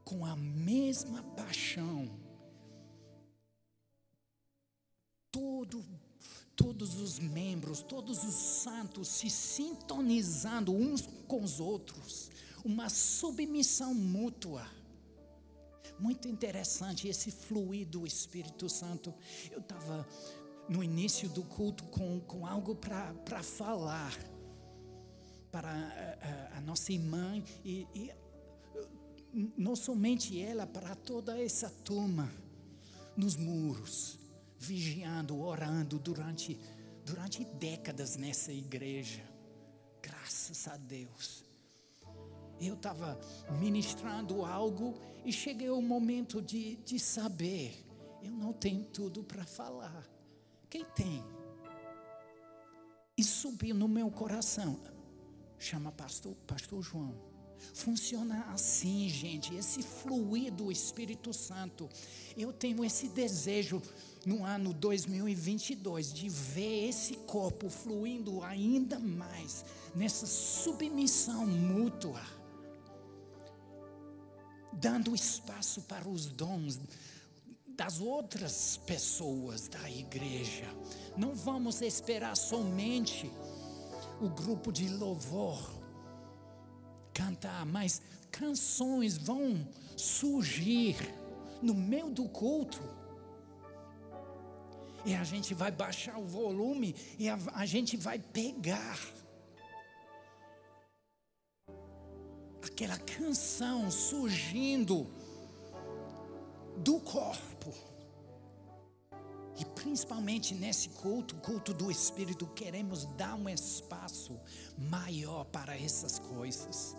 com 0.04 0.24
a 0.24 0.36
mesma 0.36 1.22
paixão, 1.22 2.10
todo 5.30 5.84
todos 6.60 7.00
os 7.00 7.18
membros, 7.18 7.80
todos 7.80 8.22
os 8.22 8.34
santos 8.34 9.08
se 9.08 9.30
sintonizando 9.30 10.72
uns 10.72 11.08
com 11.26 11.42
os 11.42 11.58
outros, 11.58 12.30
uma 12.62 12.90
submissão 12.90 13.94
mútua. 13.94 14.68
Muito 16.00 16.26
interessante 16.26 17.06
esse 17.06 17.30
fluir 17.30 17.86
do 17.86 18.06
Espírito 18.06 18.68
Santo. 18.68 19.14
Eu 19.50 19.60
estava 19.60 20.06
no 20.68 20.82
início 20.82 21.28
do 21.28 21.42
culto 21.42 21.84
com, 21.84 22.20
com 22.20 22.46
algo 22.46 22.74
para 22.74 23.42
falar 23.42 24.12
para 25.52 25.68
a, 25.68 26.54
a, 26.54 26.58
a 26.58 26.60
nossa 26.60 26.92
irmã 26.92 27.42
e, 27.64 27.86
e 27.94 28.10
não 29.56 29.76
somente 29.76 30.40
ela, 30.40 30.66
para 30.66 30.94
toda 30.94 31.40
essa 31.40 31.68
turma 31.68 32.32
nos 33.16 33.36
muros 33.36 34.18
vigiando, 34.60 35.40
orando 35.40 35.98
durante, 35.98 36.58
durante 37.04 37.44
décadas 37.44 38.16
nessa 38.16 38.52
igreja. 38.52 39.24
Graças 40.02 40.68
a 40.68 40.76
Deus. 40.76 41.49
Eu 42.60 42.74
estava 42.74 43.18
ministrando 43.58 44.44
algo 44.44 44.94
e 45.24 45.32
cheguei 45.32 45.68
ao 45.68 45.80
momento 45.80 46.42
de, 46.42 46.76
de 46.76 46.98
saber. 46.98 47.84
Eu 48.22 48.32
não 48.32 48.52
tenho 48.52 48.84
tudo 48.84 49.22
para 49.24 49.44
falar. 49.44 50.06
Quem 50.68 50.84
tem? 50.84 51.24
E 53.16 53.24
subiu 53.24 53.74
no 53.74 53.88
meu 53.88 54.10
coração. 54.10 54.78
Chama 55.58 55.90
pastor, 55.92 56.34
pastor 56.46 56.82
João. 56.82 57.30
Funciona 57.74 58.46
assim, 58.52 59.08
gente, 59.08 59.54
esse 59.54 59.82
fluir 59.82 60.52
do 60.52 60.72
Espírito 60.72 61.32
Santo. 61.32 61.88
Eu 62.36 62.52
tenho 62.52 62.84
esse 62.84 63.08
desejo 63.08 63.82
no 64.24 64.44
ano 64.44 64.72
2022 64.72 66.12
de 66.12 66.28
ver 66.28 66.88
esse 66.88 67.16
corpo 67.18 67.68
fluindo 67.68 68.42
ainda 68.42 68.98
mais 68.98 69.64
nessa 69.94 70.26
submissão 70.26 71.46
mútua, 71.46 72.22
dando 74.72 75.14
espaço 75.14 75.82
para 75.82 76.08
os 76.08 76.26
dons 76.26 76.80
das 77.66 78.00
outras 78.00 78.76
pessoas 78.76 79.68
da 79.68 79.90
igreja. 79.90 80.66
Não 81.16 81.34
vamos 81.34 81.80
esperar 81.80 82.36
somente 82.36 83.30
o 84.20 84.28
grupo 84.28 84.70
de 84.70 84.88
louvor 84.88 85.80
cantar, 87.12 87.64
mas 87.66 88.02
canções 88.30 89.16
vão 89.16 89.66
surgir 89.96 90.96
no 91.62 91.74
meio 91.74 92.10
do 92.10 92.28
culto. 92.28 92.82
E 95.04 95.14
a 95.14 95.24
gente 95.24 95.54
vai 95.54 95.70
baixar 95.70 96.18
o 96.18 96.24
volume 96.24 96.94
e 97.18 97.28
a, 97.28 97.38
a 97.54 97.64
gente 97.64 97.96
vai 97.96 98.18
pegar 98.18 98.98
aquela 102.80 102.98
canção 102.98 103.90
surgindo 103.90 105.06
do 106.78 106.98
corpo. 107.00 107.74
E 109.58 109.66
principalmente 109.66 110.54
nesse 110.54 110.88
culto, 110.88 111.34
culto 111.36 111.74
do 111.74 111.90
Espírito, 111.90 112.46
queremos 112.46 113.04
dar 113.18 113.34
um 113.34 113.50
espaço 113.50 114.40
maior 114.78 115.44
para 115.44 115.78
essas 115.78 116.18
coisas. 116.18 116.96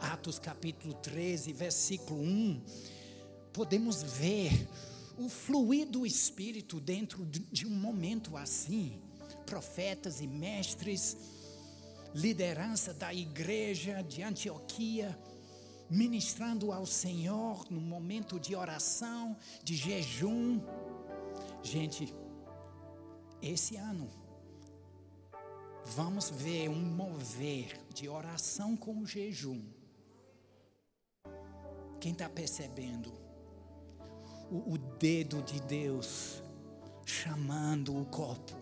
Atos 0.00 0.40
capítulo 0.40 0.92
13, 0.94 1.52
versículo 1.52 2.20
1, 2.20 2.60
podemos 3.52 4.02
ver 4.02 4.68
o 5.16 5.28
fluir 5.28 5.86
do 5.86 6.04
Espírito 6.04 6.80
dentro 6.80 7.24
de 7.24 7.64
um 7.64 7.70
momento 7.70 8.36
assim. 8.36 9.00
Profetas 9.46 10.20
e 10.20 10.26
mestres, 10.26 11.16
liderança 12.14 12.92
da 12.92 13.12
igreja 13.12 14.02
de 14.02 14.22
Antioquia, 14.22 15.18
ministrando 15.88 16.72
ao 16.72 16.86
Senhor 16.86 17.66
no 17.70 17.80
momento 17.80 18.38
de 18.38 18.54
oração, 18.54 19.36
de 19.62 19.74
jejum. 19.74 20.60
Gente, 21.62 22.14
esse 23.40 23.76
ano, 23.76 24.10
vamos 25.84 26.30
ver 26.30 26.68
um 26.68 26.80
mover 26.80 27.78
de 27.92 28.08
oração 28.08 28.76
com 28.76 29.04
jejum. 29.04 29.62
Quem 32.00 32.12
está 32.12 32.28
percebendo? 32.28 33.12
O, 34.50 34.74
o, 34.74 34.78
dedo 34.78 35.40
de 35.42 35.60
Deus 35.62 36.42
chamando 37.06 37.98
o 37.98 38.04
corpo. 38.06 38.52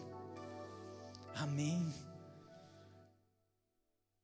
Amém? 1.34 1.92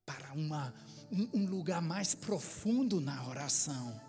Para 0.07 0.33
uma, 0.33 0.73
um, 1.13 1.45
lugar 1.45 1.83
mais 1.83 2.15
profundo 2.15 3.01
na 3.01 3.29
oração. 3.29 4.01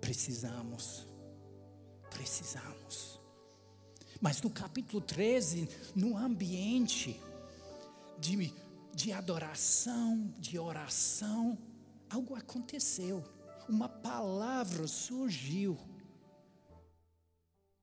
Precisamos, 0.00 1.06
precisamos. 2.10 3.20
Mas 4.20 4.42
no 4.42 4.50
capítulo 4.50 5.00
13, 5.00 5.68
no 5.94 6.16
ambiente 6.16 7.20
de 8.18 8.34
de 8.98 9.12
adoração, 9.12 10.34
de 10.40 10.58
oração, 10.58 11.56
algo 12.10 12.34
aconteceu. 12.34 13.22
Uma 13.68 13.88
palavra 13.88 14.88
surgiu. 14.88 15.78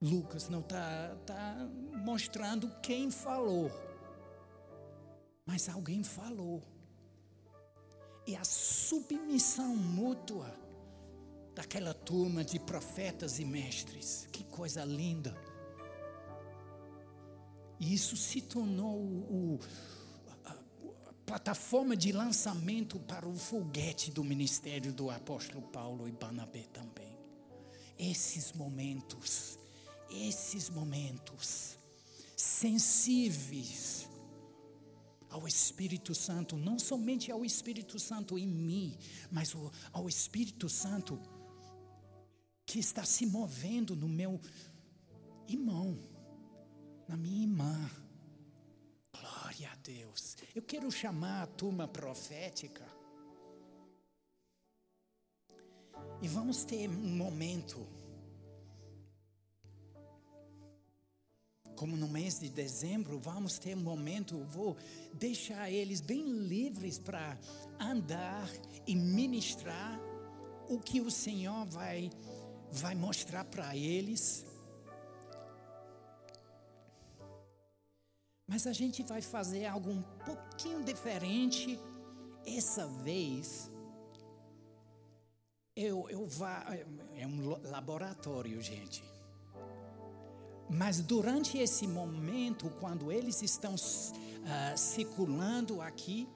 Lucas 0.02 0.50
não 0.50 0.60
está 0.60 1.16
tá 1.26 1.70
mostrando 2.04 2.70
quem 2.82 3.10
falou, 3.10 3.72
mas 5.46 5.70
alguém 5.70 6.04
falou. 6.04 6.64
E 8.28 8.36
a 8.36 8.44
submissão 8.44 9.76
mútua 9.76 10.54
daquela 11.54 11.94
turma 11.94 12.44
de 12.44 12.60
profetas 12.60 13.40
e 13.40 13.46
mestres, 13.46 14.28
que 14.32 14.44
coisa 14.44 14.84
linda. 14.84 15.36
E 17.80 17.94
isso 17.94 18.18
se 18.18 18.42
tornou 18.42 18.98
o, 18.98 19.60
plataforma 21.26 21.98
de 21.98 22.12
lançamento 22.12 23.00
para 23.00 23.28
o 23.28 23.36
foguete 23.36 24.12
do 24.12 24.24
ministério 24.24 24.94
do 24.94 25.10
apóstolo 25.10 25.62
Paulo 25.64 26.08
e 26.08 26.12
Barnabé 26.12 26.64
também. 26.72 27.18
Esses 27.98 28.54
momentos, 28.54 29.58
esses 30.10 30.70
momentos 30.70 31.78
sensíveis 32.36 34.08
ao 35.36 35.46
Espírito 35.46 36.16
Santo, 36.16 36.56
não 36.56 36.80
somente 36.80 37.30
ao 37.30 37.44
Espírito 37.44 38.00
Santo 38.00 38.40
em 38.40 38.48
mim, 38.48 38.98
mas 39.30 39.54
ao 39.92 40.08
Espírito 40.08 40.70
Santo 40.70 41.20
que 42.66 42.80
está 42.80 43.04
se 43.04 43.26
movendo 43.26 43.98
no 43.98 44.08
meu 44.08 44.40
irmão, 45.46 46.00
na 47.06 47.18
minha 47.18 47.44
irmã 47.44 47.92
Glória 49.12 49.72
a 49.72 49.76
Deus. 49.76 50.38
Eu 50.54 50.62
quero 50.62 50.90
chamar 50.90 51.44
a 51.44 51.48
turma 51.48 51.88
profética. 51.88 52.86
E 56.22 56.28
vamos 56.28 56.64
ter 56.64 56.90
um 56.90 57.16
momento. 57.16 57.86
Como 61.76 61.98
no 61.98 62.08
mês 62.08 62.40
de 62.40 62.50
dezembro, 62.50 63.20
vamos 63.20 63.60
ter 63.60 63.76
um 63.76 63.82
momento, 63.82 64.44
vou 64.46 64.78
deixar 65.14 65.70
eles 65.70 66.02
bem 66.02 66.24
livres 66.24 66.98
para 66.98 67.38
andar 67.80 68.50
e 68.88 68.96
ministrar 68.96 70.00
o 70.70 70.80
que 70.80 71.02
o 71.02 71.12
Senhor 71.12 71.66
vai, 71.66 72.10
vai 72.72 72.96
mostrar 72.96 73.44
para 73.46 73.76
eles 73.76 74.46
Mas 78.48 78.68
a 78.68 78.74
gente 78.74 79.02
vai 79.04 79.22
fazer 79.22 79.66
algo 79.66 79.90
um 79.90 80.02
pouquinho 80.02 80.84
diferente 80.84 81.80
essa 82.46 82.86
vez. 82.88 83.72
Eu, 85.76 86.08
eu 86.10 86.26
vá, 86.28 86.64
é 87.16 87.26
um 87.26 87.50
laboratório, 87.70 88.62
gente. 88.62 89.04
Mas 90.70 91.00
durante 91.02 91.58
esse 91.58 91.88
momento, 91.88 92.70
quando 92.80 93.12
eles 93.12 93.42
estão 93.42 93.76
uh, 93.76 94.78
circulando 94.78 95.82
aqui, 95.82 96.28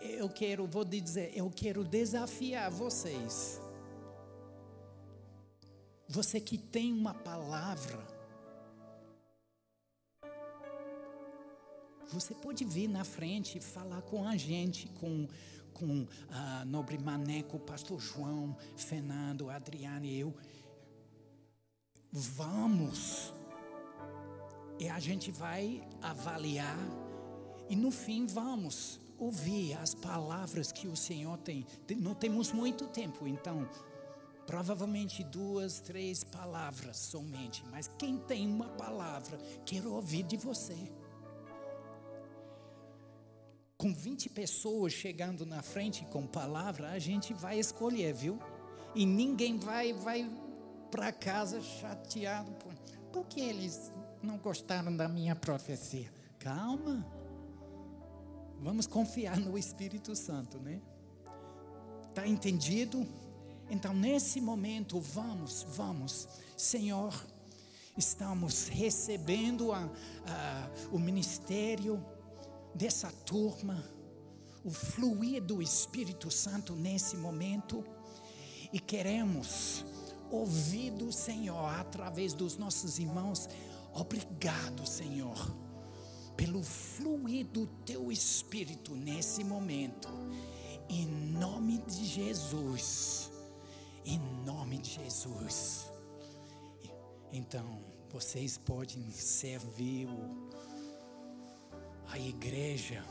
eu 0.00 0.28
quero, 0.28 0.66
vou 0.66 0.84
dizer, 0.84 1.32
eu 1.34 1.50
quero 1.50 1.84
desafiar 1.84 2.70
vocês. 2.70 3.60
Você 6.08 6.40
que 6.40 6.56
tem 6.56 6.92
uma 6.92 7.14
palavra, 7.14 8.16
Você 12.12 12.34
pode 12.34 12.64
vir 12.64 12.88
na 12.88 13.04
frente 13.04 13.58
e 13.58 13.60
falar 13.60 14.00
com 14.02 14.26
a 14.26 14.36
gente, 14.36 14.88
com, 15.00 15.26
com 15.72 16.06
a 16.30 16.64
Nobre 16.64 16.98
Maneco, 16.98 17.58
Pastor 17.58 18.00
João, 18.00 18.56
Fernando, 18.76 19.50
Adriane 19.50 20.08
e 20.08 20.20
eu. 20.20 20.34
Vamos. 22.18 23.34
E 24.78 24.88
a 24.88 24.98
gente 24.98 25.30
vai 25.30 25.86
avaliar. 26.00 26.78
E 27.68 27.76
no 27.76 27.90
fim 27.90 28.26
vamos 28.26 28.98
ouvir 29.18 29.74
as 29.74 29.94
palavras 29.94 30.72
que 30.72 30.88
o 30.88 30.96
Senhor 30.96 31.36
tem. 31.36 31.66
Não 31.98 32.14
temos 32.14 32.52
muito 32.52 32.86
tempo, 32.86 33.26
então 33.26 33.68
provavelmente 34.46 35.22
duas, 35.24 35.80
três 35.80 36.24
palavras 36.24 36.96
somente. 36.96 37.62
Mas 37.70 37.90
quem 37.98 38.16
tem 38.16 38.46
uma 38.46 38.70
palavra, 38.70 39.36
quero 39.66 39.92
ouvir 39.92 40.22
de 40.22 40.38
você 40.38 40.90
com 43.76 43.92
20 43.92 44.30
pessoas 44.30 44.94
chegando 44.94 45.44
na 45.44 45.60
frente 45.60 46.02
com 46.06 46.26
palavra, 46.26 46.92
a 46.92 46.98
gente 46.98 47.34
vai 47.34 47.58
escolher, 47.58 48.14
viu? 48.14 48.38
E 48.94 49.04
ninguém 49.04 49.58
vai 49.58 49.92
vai 49.92 50.26
para 50.90 51.12
casa 51.12 51.60
chateado 51.60 52.52
por, 52.52 52.72
porque 53.12 53.40
eles 53.40 53.92
não 54.22 54.38
gostaram 54.38 54.96
da 54.96 55.08
minha 55.08 55.34
profecia. 55.34 56.12
Calma. 56.38 57.06
Vamos 58.60 58.86
confiar 58.86 59.38
no 59.38 59.56
Espírito 59.58 60.14
Santo, 60.16 60.58
né? 60.58 60.80
Tá 62.14 62.26
entendido? 62.26 63.06
Então, 63.68 63.92
nesse 63.92 64.40
momento, 64.40 65.00
vamos, 65.00 65.66
vamos, 65.70 66.28
Senhor, 66.56 67.12
estamos 67.96 68.68
recebendo 68.68 69.72
a, 69.72 69.90
a, 70.26 70.70
o 70.92 70.98
ministério 70.98 72.04
dessa 72.74 73.10
turma, 73.10 73.84
o 74.64 74.70
fluir 74.70 75.42
do 75.42 75.60
Espírito 75.60 76.30
Santo 76.30 76.74
nesse 76.74 77.16
momento, 77.16 77.84
e 78.72 78.80
queremos 78.80 79.84
ouvir 80.30 80.90
do 80.90 81.12
Senhor 81.12 81.64
através 81.78 82.32
dos 82.32 82.56
nossos 82.56 82.98
irmãos. 82.98 83.48
Obrigado, 83.92 84.86
Senhor, 84.86 85.36
pelo 86.36 86.62
fluir 86.62 87.46
do 87.46 87.66
teu 87.84 88.12
Espírito 88.12 88.94
nesse 88.94 89.42
momento, 89.42 90.08
em 90.88 91.06
nome 91.06 91.78
de 91.78 92.04
Jesus. 92.04 93.30
Em 94.04 94.20
nome 94.44 94.78
de 94.78 94.90
Jesus. 95.02 95.90
Então, 97.32 97.80
vocês 98.08 98.56
podem 98.56 99.10
servir 99.10 100.08
a 102.08 102.18
igreja. 102.18 103.04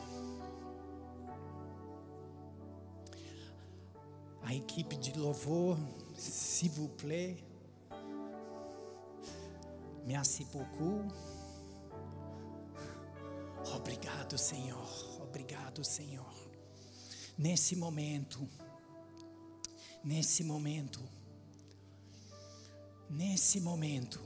A 4.41 4.53
equipe 4.53 4.95
de 4.95 5.17
louvor, 5.19 5.77
s'il 6.17 6.71
vous 6.71 6.89
plaît. 6.89 7.37
Merci 10.05 10.45
beaucoup. 10.45 11.11
Obrigado, 13.75 14.37
Senhor. 14.37 14.87
Obrigado, 15.21 15.83
Senhor. 15.83 16.33
Nesse 17.37 17.75
momento, 17.75 18.47
nesse 20.03 20.43
momento, 20.43 21.01
nesse 23.09 23.59
momento, 23.59 24.21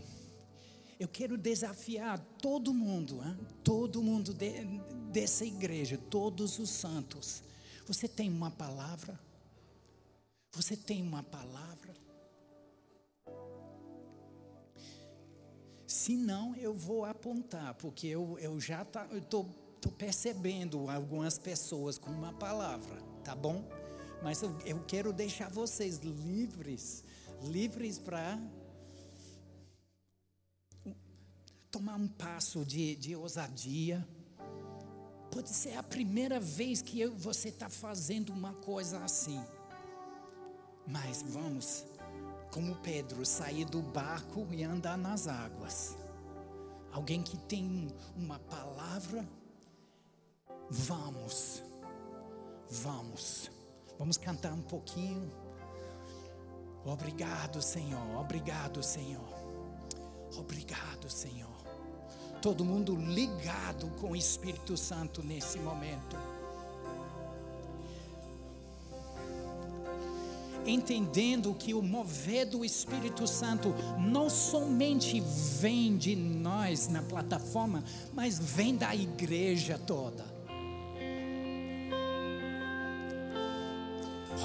eu 0.99 1.07
quero 1.07 1.37
desafiar 1.37 2.19
todo 2.41 2.73
mundo, 2.73 3.23
hein? 3.23 3.37
todo 3.63 4.03
mundo 4.03 4.33
de, 4.33 4.65
dessa 5.11 5.45
igreja, 5.45 5.97
todos 5.97 6.59
os 6.59 6.69
santos. 6.69 7.41
Você 7.87 8.07
tem 8.07 8.29
uma 8.29 8.51
palavra? 8.51 9.17
Você 10.51 10.75
tem 10.75 11.01
uma 11.01 11.23
palavra? 11.23 11.93
Se 15.85 16.15
não, 16.15 16.55
eu 16.55 16.73
vou 16.73 17.05
apontar, 17.05 17.73
porque 17.75 18.07
eu, 18.07 18.37
eu 18.39 18.59
já 18.59 18.85
tá, 18.85 19.07
estou 19.15 19.45
percebendo 19.97 20.89
algumas 20.89 21.37
pessoas 21.37 21.97
com 21.97 22.11
uma 22.11 22.33
palavra, 22.33 23.01
tá 23.23 23.35
bom? 23.35 23.67
Mas 24.21 24.41
eu, 24.41 24.57
eu 24.65 24.83
quero 24.85 25.13
deixar 25.13 25.49
vocês 25.49 25.97
livres, 25.97 27.03
livres 27.41 27.97
para 27.97 28.39
tomar 31.71 31.95
um 31.95 32.07
passo 32.07 32.65
de, 32.65 32.95
de 32.95 33.15
ousadia. 33.15 34.07
Pode 35.31 35.49
ser 35.49 35.75
a 35.75 35.83
primeira 35.83 36.39
vez 36.39 36.81
que 36.81 36.99
eu, 36.99 37.15
você 37.15 37.49
está 37.49 37.69
fazendo 37.69 38.31
uma 38.31 38.53
coisa 38.53 38.99
assim. 38.99 39.39
Mas 40.87 41.23
vamos, 41.27 41.85
como 42.51 42.75
Pedro, 42.77 43.25
sair 43.25 43.65
do 43.65 43.81
barco 43.81 44.47
e 44.51 44.63
andar 44.63 44.97
nas 44.97 45.27
águas. 45.27 45.97
Alguém 46.91 47.21
que 47.21 47.37
tem 47.37 47.87
uma 48.15 48.39
palavra, 48.39 49.27
vamos, 50.69 51.63
vamos, 52.69 53.51
vamos 53.97 54.17
cantar 54.17 54.53
um 54.53 54.61
pouquinho. 54.61 55.31
Obrigado, 56.83 57.61
Senhor, 57.61 58.17
obrigado, 58.17 58.81
Senhor, 58.81 59.29
obrigado, 60.35 61.09
Senhor 61.09 61.59
todo 62.41 62.63
mundo 62.63 62.95
ligado 62.95 63.89
com 63.99 64.11
o 64.11 64.15
Espírito 64.15 64.77
Santo 64.77 65.21
nesse 65.21 65.59
momento. 65.59 66.15
Entendendo 70.65 71.53
que 71.53 71.73
o 71.73 71.81
mover 71.81 72.45
do 72.45 72.63
Espírito 72.63 73.25
Santo 73.27 73.73
não 73.97 74.29
somente 74.29 75.21
vem 75.59 75.97
de 75.97 76.15
nós 76.15 76.87
na 76.87 77.01
plataforma, 77.01 77.83
mas 78.13 78.37
vem 78.37 78.75
da 78.75 78.95
igreja 78.95 79.77
toda. 79.77 80.25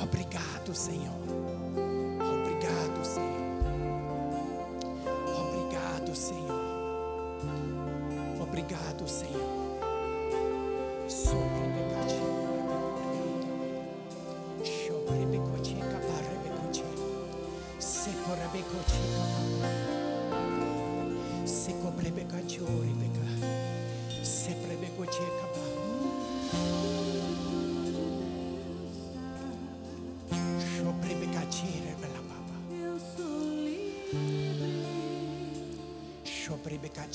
Obrigado, 0.02 0.74
Senhor. 0.74 1.53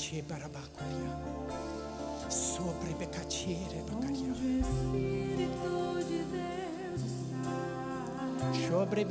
becatire, 0.00 0.22
barabacuia. 0.22 1.12
Sobre 2.30 2.94
becatire, 2.94 3.82
bacaria. 3.90 4.30
Espírito 4.60 5.98
de 6.08 6.24
Deus 6.24 7.02
está, 7.04 7.54
Sobre 8.70 9.04
eu 9.04 9.08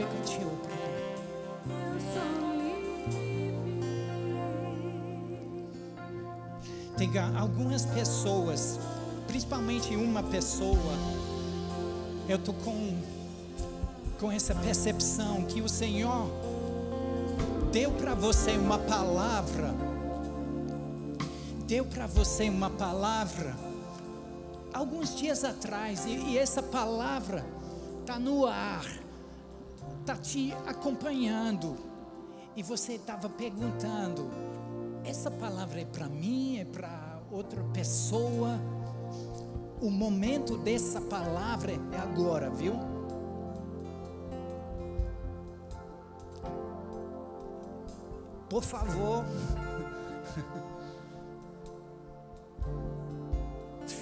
sou 2.12 2.40
livre. 2.58 3.54
Tem 6.98 7.12
algumas 7.38 7.86
pessoas, 7.86 8.80
principalmente 9.28 9.96
uma 9.96 10.24
pessoa, 10.24 10.96
eu 12.28 12.40
tô 12.40 12.54
com 12.54 12.98
com 14.20 14.32
essa 14.32 14.56
percepção 14.56 15.44
que 15.44 15.62
o 15.62 15.70
Senhor 15.70 16.28
deu 17.72 17.92
para 17.92 18.14
você 18.14 18.58
uma 18.58 18.78
palavra, 18.78 19.74
deu 21.70 21.86
para 21.86 22.08
você 22.08 22.50
uma 22.50 22.72
palavra 22.72 23.56
alguns 24.74 25.16
dias 25.16 25.44
atrás 25.44 26.04
e, 26.04 26.18
e 26.18 26.36
essa 26.36 26.64
palavra 26.64 27.46
tá 28.08 28.18
no 28.18 28.48
ar, 28.48 28.84
tá 30.04 30.16
te 30.16 30.52
acompanhando 30.66 31.78
e 32.56 32.64
você 32.64 32.94
estava 32.94 33.30
perguntando 33.30 34.32
essa 35.06 35.30
palavra 35.30 35.82
é 35.82 35.86
para 35.86 36.08
mim, 36.08 36.58
é 36.58 36.66
para 36.66 37.20
outra 37.32 37.64
pessoa. 37.72 38.60
O 39.80 39.92
momento 39.92 40.58
dessa 40.58 41.00
palavra 41.00 41.74
é 41.74 41.98
agora, 42.00 42.50
viu? 42.50 42.74
Por 48.50 48.64
favor, 48.64 49.24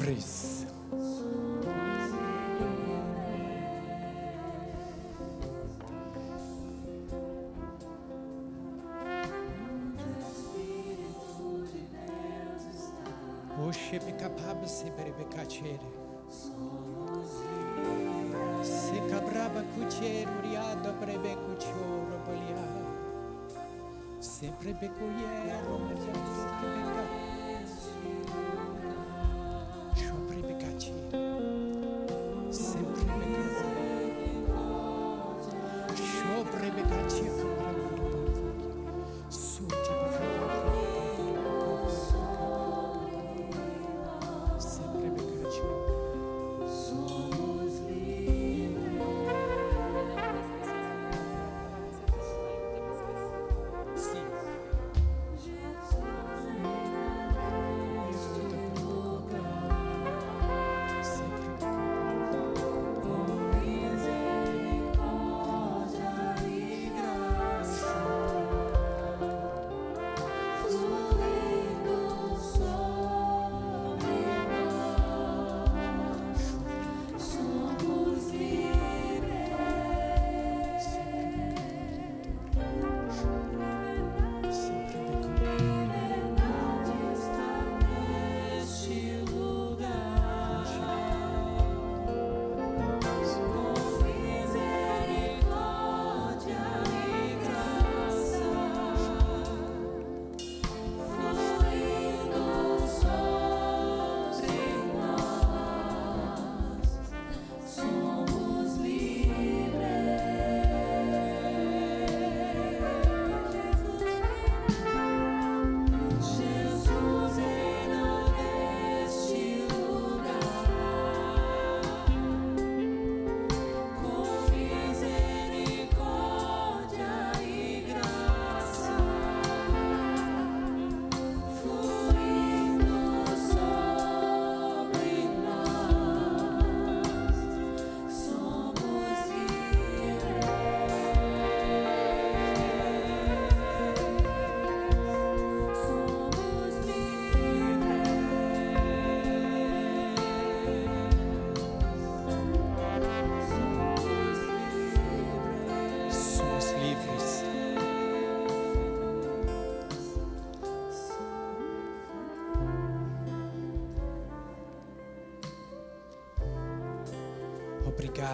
livres. 0.00 0.66
Se 18.62 18.98
cabraba 19.10 19.62
cuchero 19.74 20.30
riada 20.42 20.92
brebe 21.00 21.36
cuchoro 21.36 22.18
bolia. 22.26 22.66
Sempre 24.20 24.72
becuiero 24.74 25.78
beca. 25.88 26.12
Sempre 26.40 27.39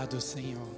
Obrigado, 0.07 0.21
Senhor. 0.21 0.69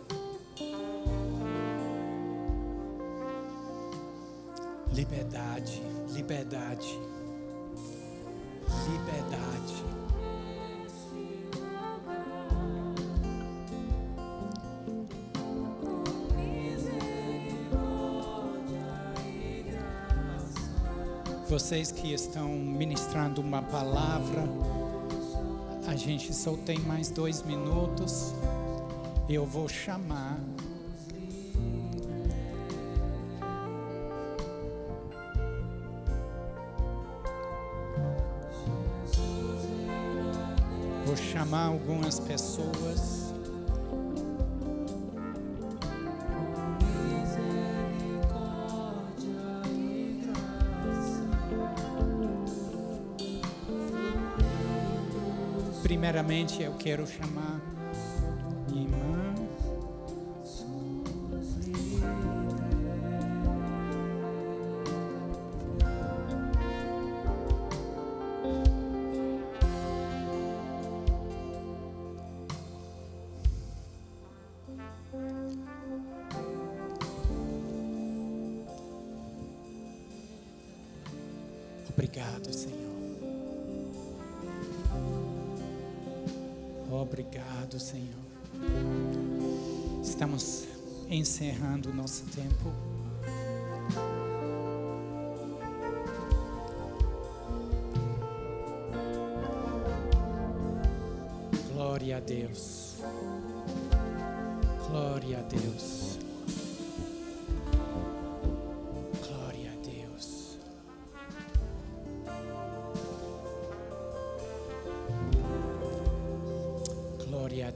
Liberdade, 4.91 5.83
liberdade, 6.09 6.99
liberdade. 8.87 9.85
Vocês 21.51 21.93
que 21.93 22.15
estão 22.15 22.49
ministrando 22.49 23.43
uma 23.43 23.61
palavra, 23.61 24.45
a 25.87 25.95
gente 25.95 26.35
só 26.35 26.57
tem 26.57 26.79
mais 26.79 27.11
dois 27.11 27.43
minutos. 27.43 28.33
Eu 29.29 29.45
vou 29.45 29.69
chamar. 29.69 30.39
Vou 41.05 41.15
chamar 41.15 41.67
algumas 41.67 42.19
pessoas. 42.19 43.35
Primeiramente, 55.83 56.63
eu 56.63 56.73
quero 56.79 57.07
chamar 57.07 57.78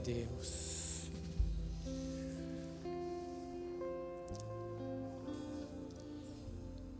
Deus. 0.03 1.09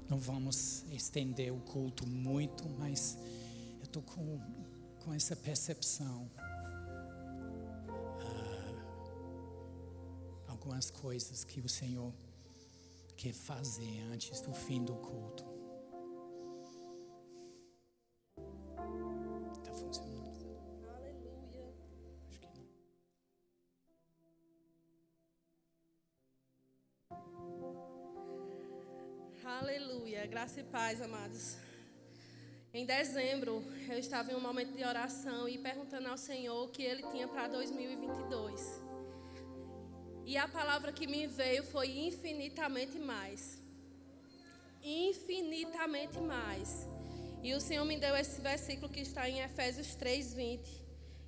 Não 0.10 0.18
vamos 0.18 0.86
estender 0.92 1.52
o 1.52 1.60
culto 1.60 2.08
muito, 2.08 2.68
mas 2.80 3.18
eu 3.80 3.84
estou 3.84 4.02
com, 4.04 4.40
com 5.04 5.14
essa 5.14 5.36
percepção. 5.36 6.30
Ah, 8.20 8.74
algumas 10.48 10.90
coisas 10.90 11.44
que 11.44 11.60
o 11.60 11.68
Senhor 11.68 12.14
quer 13.18 13.34
fazer 13.34 14.02
antes 14.12 14.40
do 14.42 14.54
fim 14.54 14.84
do 14.84 14.94
culto. 14.94 15.53
Graça 30.30 30.62
e 30.62 30.64
paz, 30.64 31.02
amados. 31.02 31.58
Em 32.74 32.86
dezembro, 32.86 33.62
eu 33.90 34.00
estava 34.00 34.32
em 34.32 34.36
um 34.36 34.40
momento 34.40 34.74
de 34.74 34.84
oração 34.84 35.50
e 35.50 35.58
perguntando 35.58 36.08
ao 36.08 36.18
Senhor 36.18 36.64
o 36.64 36.70
que 36.70 36.82
Ele 36.82 37.04
tinha 37.12 37.28
para 37.28 37.50
2022. 37.50 38.82
E 40.26 40.38
a 40.38 40.48
palavra 40.48 40.94
que 40.94 41.06
me 41.06 41.28
veio 41.28 41.64
foi 41.64 42.08
infinitamente 42.08 42.98
mais. 42.98 43.62
Infinitamente 44.82 46.20
mais. 46.22 46.88
E 47.44 47.54
o 47.54 47.60
Senhor 47.60 47.84
me 47.84 48.00
deu 48.00 48.16
esse 48.16 48.40
versículo 48.40 48.88
que 48.90 49.02
está 49.02 49.30
em 49.30 49.42
Efésios 49.42 49.94
3:20, 49.96 50.82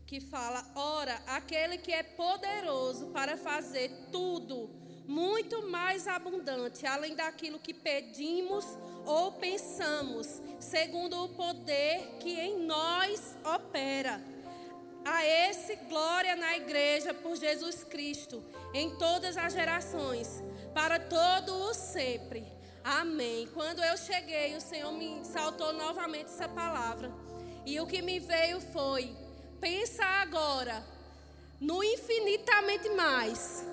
que 0.07 0.21
fala: 0.21 0.65
"Ora, 0.73 1.15
aquele 1.27 1.77
que 1.77 1.91
é 1.91 2.01
poderoso 2.01 3.07
para 3.07 3.35
fazer 3.35 3.89
tudo 4.09 4.69
muito 5.07 5.69
mais 5.69 6.07
abundante, 6.07 6.85
além 6.85 7.15
daquilo 7.15 7.59
que 7.59 7.73
pedimos 7.73 8.65
ou 9.05 9.31
pensamos, 9.33 10.41
segundo 10.59 11.23
o 11.23 11.29
poder 11.29 12.17
que 12.19 12.39
em 12.39 12.65
nós 12.65 13.37
opera. 13.43 14.21
A 15.03 15.23
esse 15.23 15.75
glória 15.87 16.35
na 16.35 16.57
igreja 16.57 17.13
por 17.13 17.35
Jesus 17.35 17.83
Cristo, 17.83 18.43
em 18.73 18.97
todas 18.97 19.37
as 19.37 19.53
gerações, 19.53 20.41
para 20.73 20.99
todo 20.99 21.53
o 21.53 21.73
sempre. 21.75 22.43
Amém. 22.83 23.47
Quando 23.53 23.83
eu 23.83 23.95
cheguei, 23.97 24.55
o 24.55 24.61
Senhor 24.61 24.91
me 24.91 25.23
saltou 25.23 25.73
novamente 25.73 26.25
essa 26.25 26.49
palavra. 26.49 27.11
E 27.65 27.79
o 27.79 27.85
que 27.85 28.01
me 28.01 28.19
veio 28.19 28.59
foi: 28.59 29.15
pensa 29.59 30.03
agora 30.03 30.83
no 31.59 31.83
infinitamente 31.83 32.89
mais 32.89 33.65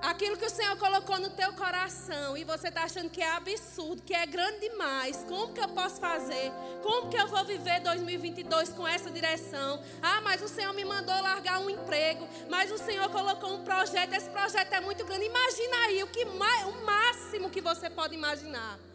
Aquilo 0.00 0.36
que 0.36 0.46
o 0.46 0.50
Senhor 0.50 0.76
colocou 0.76 1.18
no 1.18 1.28
teu 1.30 1.52
coração 1.54 2.36
e 2.36 2.44
você 2.44 2.68
está 2.68 2.84
achando 2.84 3.10
que 3.10 3.20
é 3.20 3.32
absurdo, 3.32 4.00
que 4.02 4.14
é 4.14 4.24
grande 4.26 4.60
demais. 4.60 5.24
Como 5.28 5.52
que 5.52 5.60
eu 5.60 5.68
posso 5.68 6.00
fazer? 6.00 6.52
Como 6.82 7.10
que 7.10 7.16
eu 7.16 7.26
vou 7.26 7.44
viver 7.44 7.80
2022 7.80 8.70
com 8.70 8.86
essa 8.86 9.10
direção? 9.10 9.82
Ah, 10.00 10.20
mas 10.20 10.40
o 10.40 10.48
Senhor 10.48 10.72
me 10.72 10.84
mandou 10.84 11.20
largar 11.20 11.58
um 11.58 11.68
emprego, 11.68 12.28
mas 12.48 12.70
o 12.70 12.78
Senhor 12.78 13.08
colocou 13.10 13.52
um 13.54 13.64
projeto. 13.64 14.12
Esse 14.14 14.30
projeto 14.30 14.72
é 14.72 14.80
muito 14.80 15.04
grande. 15.04 15.24
Imagina 15.24 15.76
aí 15.86 16.02
o 16.04 16.06
que 16.06 16.24
o 16.24 16.84
máximo 16.86 17.50
que 17.50 17.60
você 17.60 17.90
pode 17.90 18.14
imaginar. 18.14 18.87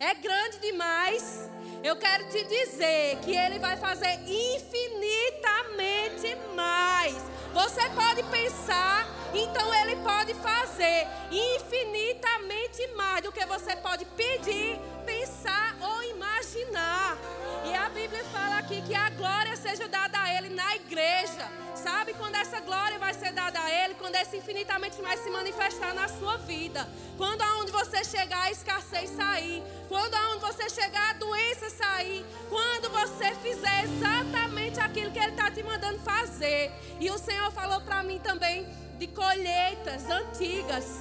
É 0.00 0.14
grande 0.14 0.58
demais. 0.60 1.48
Eu 1.84 1.94
quero 1.94 2.26
te 2.30 2.42
dizer 2.44 3.18
que 3.22 3.36
Ele 3.36 3.58
vai 3.58 3.76
fazer 3.76 4.18
infinitamente 4.26 6.34
mais. 6.56 7.16
Você 7.52 7.86
pode 7.90 8.22
pensar, 8.24 9.06
então 9.34 9.74
Ele 9.74 9.96
pode 9.96 10.32
fazer 10.34 11.06
infinitamente 11.30 12.86
mais 12.96 13.22
do 13.22 13.30
que 13.30 13.44
você 13.44 13.76
pode 13.76 14.06
pedir, 14.06 14.80
pensar 15.04 15.76
ou 15.82 16.02
imaginar. 16.04 17.18
E 17.66 17.74
a 17.74 17.90
Bíblia 17.90 18.24
fala 18.32 18.56
aqui 18.56 18.80
que 18.80 18.94
a 18.94 19.10
glória 19.10 19.54
seja 19.54 19.86
dada 19.86 20.18
a 20.18 20.34
Ele 20.34 20.48
na 20.48 20.76
igreja. 20.76 21.60
Sabe 21.74 22.14
quando 22.14 22.36
essa 22.36 22.60
glória 22.60 22.98
vai 22.98 23.14
ser 23.14 23.32
dada 23.32 23.58
a 23.58 23.70
Ele? 23.70 23.94
Quando 23.94 24.14
esse 24.14 24.36
infinitamente 24.36 25.00
mais 25.02 25.20
se 25.20 25.30
manifestar 25.30 25.94
na 25.94 26.08
sua 26.08 26.36
vida. 26.38 26.88
Quando 27.16 27.42
aonde 27.42 27.72
você 27.72 28.04
chegar 28.04 28.42
a 28.42 28.50
escassez 28.50 29.10
sair. 29.10 29.62
Quando 29.90 30.14
aonde 30.14 30.42
você 30.42 30.70
chegar 30.70 31.10
a 31.10 31.14
doença 31.14 31.68
sair. 31.68 32.24
Quando 32.48 32.88
você 32.90 33.34
fizer 33.42 33.82
exatamente 33.82 34.78
aquilo 34.78 35.10
que 35.10 35.18
Ele 35.18 35.32
está 35.32 35.50
te 35.50 35.64
mandando 35.64 35.98
fazer. 35.98 36.70
E 37.00 37.10
o 37.10 37.18
Senhor 37.18 37.50
falou 37.50 37.80
para 37.80 38.00
mim 38.04 38.20
também 38.20 38.68
de 39.00 39.08
colheitas 39.08 40.08
antigas. 40.08 41.00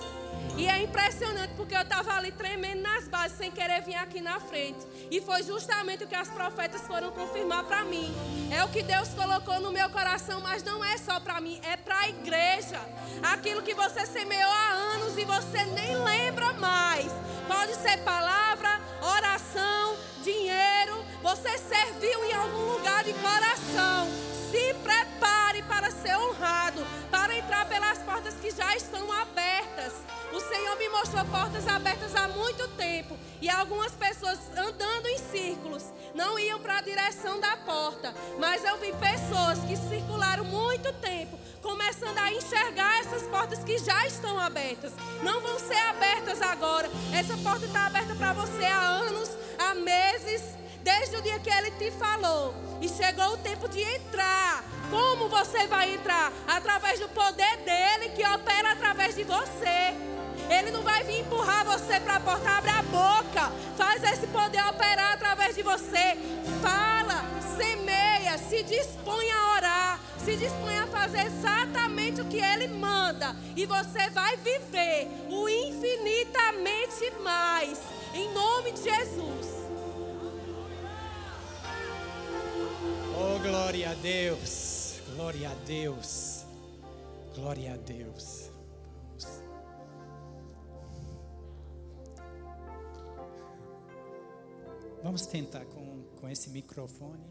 E 0.60 0.68
é 0.68 0.84
impressionante 0.84 1.54
porque 1.56 1.74
eu 1.74 1.80
estava 1.80 2.16
ali 2.16 2.34
tremendo 2.34 2.82
nas 2.82 3.08
bases 3.08 3.38
sem 3.38 3.50
querer 3.50 3.82
vir 3.82 3.96
aqui 3.96 4.20
na 4.20 4.42
frente. 4.42 4.86
E 5.10 5.22
foi 5.22 5.42
justamente 5.42 6.04
o 6.04 6.08
que 6.08 6.14
as 6.14 6.28
profetas 6.28 6.82
foram 6.82 7.12
confirmar 7.12 7.64
para 7.64 7.86
mim. 7.86 8.14
É 8.52 8.62
o 8.62 8.68
que 8.68 8.84
Deus 8.84 9.08
colocou 9.14 9.62
no 9.62 9.72
meu 9.72 9.90
coração, 9.90 10.42
mas 10.42 10.62
não 10.62 10.84
é 10.84 10.98
só 10.98 11.18
para 11.18 11.40
mim, 11.40 11.62
é 11.64 11.78
para 11.78 12.00
a 12.00 12.10
igreja. 12.10 12.78
Aquilo 13.24 13.62
que 13.62 13.74
você 13.74 14.06
semeou 14.06 14.52
há 14.52 14.70
anos 14.96 15.18
e 15.18 15.24
você 15.24 15.64
nem 15.64 15.96
lembra 15.96 16.52
mais. 16.52 17.10
Pode 17.48 17.74
ser 17.76 17.98
palavra, 18.00 18.82
oração, 19.02 19.96
dinheiro. 20.26 21.06
Você 21.24 21.58
serviu 21.58 22.26
em 22.26 22.34
algum 22.34 22.74
lugar 22.74 23.02
de 23.06 23.14
coração. 23.14 24.10
Se 24.52 24.74
prepare 24.84 25.64
para 25.64 25.92
ser 25.92 26.16
honrado, 26.18 26.86
para 27.12 27.38
entrar 27.38 27.68
pelas 27.68 28.00
portas 28.00 28.34
que 28.36 28.52
já 28.52 28.76
estão 28.76 29.12
abertas. 29.12 29.94
O 30.32 30.40
Senhor 30.40 30.76
me 30.78 30.90
mostrou 30.90 31.26
portas 31.26 31.68
abertas 31.68 32.16
há 32.16 32.28
muito 32.28 32.68
tempo 32.70 33.18
e 33.42 33.50
algumas 33.50 33.92
pessoas 33.94 34.40
andando 34.58 35.08
em 35.08 35.18
círculos 35.18 35.84
não 36.14 36.38
iam 36.40 36.60
para 36.60 36.78
a 36.78 36.82
direção 36.82 37.40
da 37.40 37.58
porta, 37.58 38.14
mas 38.40 38.64
eu 38.64 38.78
vi 38.78 38.92
pessoas 38.94 39.60
que 39.68 39.76
circularam 39.76 40.44
muito 40.44 40.92
tempo 40.94 41.38
começando 41.62 42.18
a 42.18 42.32
enxergar 42.34 43.00
essas 43.00 43.24
portas 43.24 43.64
que 43.64 43.78
já 43.78 44.06
estão 44.08 44.40
abertas. 44.40 44.94
Não 45.22 45.42
vão 45.42 45.60
ser 45.60 45.78
abertas 45.90 46.42
agora. 46.42 46.90
Essa 47.14 47.38
porta 47.38 47.66
está 47.66 47.86
aberta 47.86 48.16
para 48.16 48.34
você 48.34 48.66
há 48.66 48.80
anos, 48.80 49.30
há 49.58 49.74
meses, 49.76 50.42
desde 50.84 51.16
o 51.18 51.22
dia 51.22 51.40
que 51.40 51.50
ele 51.50 51.72
te 51.72 51.92
falou. 51.92 52.54
E 52.82 52.88
chegou 52.88 53.34
o 53.34 53.38
tempo 53.38 53.68
de 53.68 53.82
entrar. 53.82 54.64
Como 54.90 55.28
você 55.30 55.68
vai 55.68 55.94
entrar? 55.94 56.32
Através 56.48 57.00
do 57.00 57.10
poder 57.10 57.58
dele 57.58 58.10
que 58.16 58.26
opera 58.26 58.72
através 58.72 59.16
de 59.16 59.24
você. 59.24 59.94
Ele 60.50 60.72
não 60.72 60.82
vai 60.82 61.04
vir 61.04 61.20
empurrar 61.20 61.64
você 61.66 62.00
para 62.00 62.16
a 62.16 62.20
porta. 62.20 62.50
Abre 62.50 62.72
a 62.72 62.82
boca. 62.84 63.52
Faz 63.78 64.04
esse 64.04 64.28
poder 64.28 64.66
operar 64.68 65.14
através 65.14 65.56
de 65.56 65.62
você. 65.62 66.18
Fala, 66.62 67.24
semeia, 67.58 68.38
se 68.38 68.64
dispõe 68.64 69.30
a 69.32 69.52
orar. 69.54 70.00
Se 70.24 70.36
dispõe 70.36 70.78
a 70.78 70.88
fazer 70.88 71.28
exatamente 71.28 72.22
o 72.22 72.26
que 72.26 72.38
Ele 72.38 72.68
manda. 72.70 73.36
E 73.56 73.66
você 73.66 74.10
vai 74.10 74.38
viver 74.38 75.08
o 75.30 75.48
infinitamente 75.48 77.12
mais. 77.22 77.80
Em 78.14 78.34
nome 78.34 78.72
de 78.72 78.84
Jesus. 78.84 79.69
Oh, 83.22 83.38
glória 83.40 83.92
a 83.92 83.94
Deus. 83.96 85.02
Glória 85.14 85.50
a 85.50 85.54
Deus. 85.66 86.46
Glória 87.36 87.74
a 87.74 87.76
Deus. 87.76 88.50
Vamos 95.04 95.26
tentar 95.26 95.66
com, 95.66 96.04
com 96.18 96.30
esse 96.30 96.50
microfone. 96.50 97.28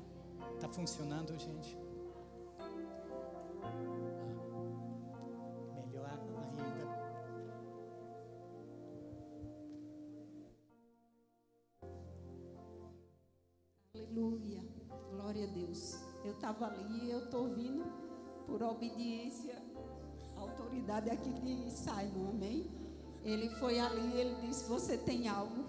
Tá 0.61 0.69
funcionando, 0.69 1.39
gente? 1.39 1.75
Melhor 5.75 6.11
ainda. 6.11 6.85
Aleluia. 13.95 14.78
Glória 15.29 15.45
a 15.45 15.53
Deus. 15.53 15.99
Eu 16.25 16.33
estava 16.33 16.69
ali, 16.69 17.11
eu 17.11 17.25
estou 17.25 17.49
vindo 17.49 17.85
por 18.47 18.63
obediência 18.63 19.63
à 20.35 20.41
autoridade 20.41 21.11
aqui 21.11 21.29
de 21.29 21.71
Simon, 21.71 22.31
amém? 22.31 22.67
Ele 23.23 23.51
foi 23.57 23.79
ali, 23.79 24.19
ele 24.19 24.35
disse: 24.47 24.65
Você 24.65 24.97
tem 24.97 25.29
algo? 25.29 25.67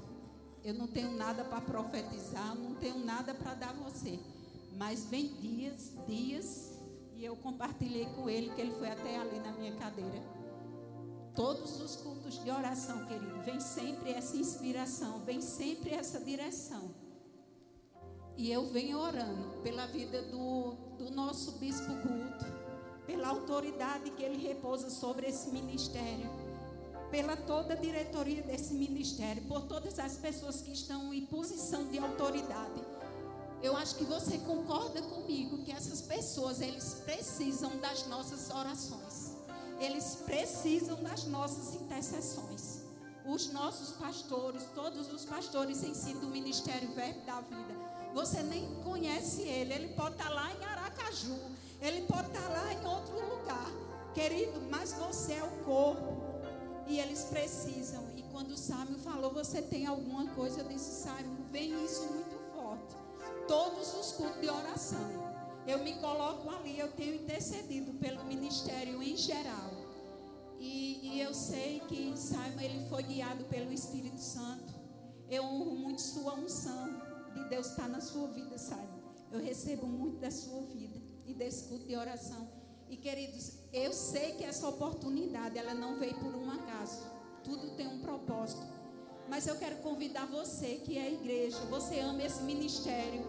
Eu 0.64 0.76
não 0.76 0.88
tenho 0.88 1.12
nada 1.12 1.43
para 1.43 1.60
profetizar, 1.60 2.55
não 2.55 2.76
tenho 2.76 3.03
nada 3.03 3.36
para 3.36 3.53
dar 3.53 3.72
a 3.72 3.74
você. 3.74 4.18
Mas 4.78 5.03
vem 5.03 5.28
dias, 5.28 5.93
dias, 6.07 6.80
E 7.18 7.26
eu 7.26 7.36
compartilhei 7.36 8.05
com 8.16 8.30
ele 8.30 8.51
que 8.51 8.62
ele 8.62 8.72
foi 8.76 8.89
até 8.89 9.20
ali 9.20 9.39
na 9.39 9.51
minha 9.51 9.76
cadeira. 9.76 10.24
Todos 11.36 11.82
os 11.82 11.97
cultos 11.97 12.41
de 12.41 12.49
oração, 12.49 13.05
querido, 13.07 13.41
vem 13.41 13.60
sempre 13.60 14.12
essa 14.12 14.38
inspiração, 14.38 15.20
vem 15.26 15.41
sempre 15.41 15.89
essa 15.89 16.18
direção. 16.18 16.89
E 18.40 18.54
eu 18.54 18.66
venho 18.68 18.98
orando 18.98 19.50
pela 19.62 19.86
vida 19.88 20.22
do, 20.22 20.72
do 20.98 21.12
nosso 21.12 21.52
bispo 21.60 21.92
Guto, 21.94 22.46
pela 23.06 23.28
autoridade 23.28 24.12
que 24.12 24.24
ele 24.24 24.42
repousa 24.42 24.90
sobre 24.90 25.28
esse 25.28 25.50
ministério, 25.50 26.30
pela 27.12 27.36
toda 27.36 27.74
a 27.74 27.76
diretoria 27.76 28.42
desse 28.42 28.76
ministério, 28.76 29.44
por 29.44 29.64
todas 29.64 30.00
as 30.00 30.16
pessoas 30.16 30.62
que 30.62 30.72
estão 30.72 31.14
em 31.14 31.26
posição 31.26 31.86
de 31.90 32.00
autoridade. 32.00 32.82
Eu 33.62 33.76
acho 33.76 33.96
que 33.96 34.06
você 34.06 34.38
concorda 34.38 35.02
comigo 35.02 35.58
que 35.66 35.74
essas 35.74 36.00
pessoas, 36.00 36.62
eles 36.62 37.02
precisam 37.04 37.78
das 37.80 38.08
nossas 38.08 38.50
orações. 38.52 39.34
Eles 39.82 40.16
precisam 40.26 40.96
das 41.04 41.26
nossas 41.26 41.76
intercessões. 41.76 42.68
Os 43.30 43.54
nossos 43.54 43.92
pastores, 43.92 44.66
todos 44.74 45.14
os 45.14 45.24
pastores 45.24 45.84
em 45.84 45.94
si 45.94 46.16
do 46.16 46.28
Ministério 46.28 46.92
Verbo 46.96 47.24
da 47.28 47.40
Vida, 47.42 47.76
você 48.12 48.42
nem 48.42 48.66
conhece 48.82 49.44
ele. 49.44 49.72
Ele 49.72 49.90
pode 49.90 50.16
estar 50.16 50.30
lá 50.30 50.52
em 50.52 50.66
Aracaju. 50.66 51.38
Ele 51.80 52.02
pode 52.08 52.28
estar 52.28 52.50
lá 52.50 52.74
em 52.74 52.84
outro 52.88 53.14
lugar. 53.30 53.72
Querido, 54.16 54.60
mas 54.72 54.94
você 54.94 55.34
é 55.34 55.44
o 55.44 55.64
corpo. 55.64 56.18
E 56.88 57.00
eles 57.00 57.26
precisam. 57.26 58.04
E 58.18 58.24
quando 58.32 58.54
o 58.54 58.58
Sámio 58.58 58.98
falou, 58.98 59.32
você 59.32 59.62
tem 59.62 59.86
alguma 59.86 60.26
coisa? 60.30 60.62
Eu 60.62 60.68
disse, 60.68 61.04
Sámio, 61.04 61.38
vem 61.52 61.86
isso 61.86 62.02
muito 62.12 62.36
forte. 62.56 62.96
Todos 63.48 63.94
os 63.94 64.12
cultos 64.14 64.42
de 64.42 64.50
oração. 64.50 65.30
Eu 65.68 65.84
me 65.84 65.94
coloco 66.00 66.50
ali, 66.50 66.80
eu 66.80 66.92
tenho 66.94 67.14
intercedido 67.14 67.94
pelo 68.00 68.24
ministério 68.24 69.04
em 69.04 69.16
geral. 69.16 69.68
E, 70.60 70.99
e 71.16 71.22
eu 71.22 71.34
sei 71.34 71.80
que 71.88 72.14
Simon 72.18 72.60
ele 72.60 72.88
foi 72.89 73.03
guiado 73.03 73.45
pelo 73.45 73.72
Espírito 73.72 74.20
Santo. 74.20 74.74
Eu 75.30 75.43
honro 75.43 75.76
muito 75.76 76.01
sua 76.01 76.36
unção 76.36 77.01
de 77.34 77.47
Deus 77.49 77.68
está 77.68 77.88
na 77.88 78.01
sua 78.01 78.28
vida, 78.28 78.57
sabe? 78.57 78.89
Eu 79.32 79.39
recebo 79.39 79.88
muito 79.88 80.20
da 80.20 80.32
sua 80.32 80.62
vida 80.64 80.99
e 81.26 81.34
desse 81.34 81.70
culto 81.70 81.86
de 81.86 81.95
oração. 81.95 82.47
E 82.89 82.97
queridos, 82.97 83.53
eu 83.72 83.93
sei 83.93 84.34
que 84.34 84.43
essa 84.43 84.68
oportunidade 84.68 85.57
ela 85.57 85.74
não 85.74 85.97
veio 85.99 86.16
por 86.16 86.34
um 86.36 86.49
acaso. 86.49 87.03
Tudo 87.43 87.76
tem 87.76 87.88
um 87.88 87.99
propósito. 87.99 88.66
Mas 89.30 89.45
eu 89.45 89.55
quero 89.57 89.78
convidar 89.78 90.26
você 90.26 90.82
que 90.84 90.97
é 90.97 91.03
a 91.03 91.12
igreja, 91.12 91.60
você 91.70 91.99
ama 91.99 92.24
esse 92.24 92.41
ministério, 92.41 93.24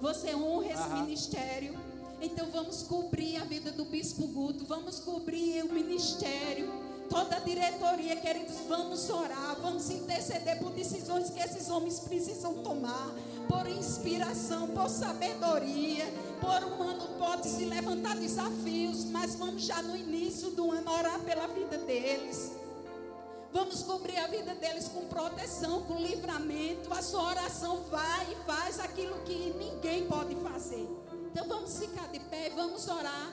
você 0.00 0.34
honra 0.34 0.66
esse 0.72 0.82
Aham. 0.82 1.02
ministério. 1.02 1.78
Então 2.24 2.50
vamos 2.50 2.82
cobrir 2.82 3.36
a 3.36 3.44
vida 3.44 3.70
do 3.70 3.84
bispo 3.84 4.26
Guto, 4.26 4.64
vamos 4.64 4.98
cobrir 4.98 5.62
o 5.62 5.72
ministério 5.72 6.72
toda 7.10 7.36
a 7.36 7.40
diretoria, 7.40 8.16
queridos, 8.16 8.56
vamos 8.66 9.10
orar, 9.10 9.56
vamos 9.60 9.90
interceder 9.90 10.58
por 10.58 10.70
decisões 10.70 11.28
que 11.28 11.38
esses 11.38 11.68
homens 11.68 12.00
precisam 12.00 12.54
tomar, 12.62 13.12
por 13.46 13.68
inspiração, 13.68 14.68
por 14.68 14.88
sabedoria, 14.88 16.06
por 16.40 16.64
um 16.64 16.82
ano 16.82 17.08
pode 17.18 17.46
se 17.46 17.66
levantar 17.66 18.16
desafios, 18.16 19.04
mas 19.04 19.34
vamos 19.34 19.62
já 19.62 19.82
no 19.82 19.94
início 19.94 20.50
do 20.50 20.70
ano 20.70 20.90
orar 20.90 21.20
pela 21.20 21.46
vida 21.48 21.76
deles. 21.76 22.52
Vamos 23.52 23.82
cobrir 23.82 24.16
a 24.16 24.26
vida 24.26 24.54
deles 24.54 24.88
com 24.88 25.06
proteção, 25.06 25.82
com 25.82 25.98
livramento. 25.98 26.92
A 26.92 27.00
sua 27.00 27.22
oração 27.28 27.82
vai 27.90 28.32
e 28.32 28.36
faz 28.44 28.80
aquilo 28.80 29.20
que 29.20 29.54
ninguém 29.56 30.06
pode 30.06 30.34
fazer. 30.36 31.03
Então 31.34 31.48
vamos 31.48 31.76
ficar 31.76 32.06
de 32.12 32.20
pé, 32.20 32.48
vamos 32.54 32.86
orar 32.86 33.32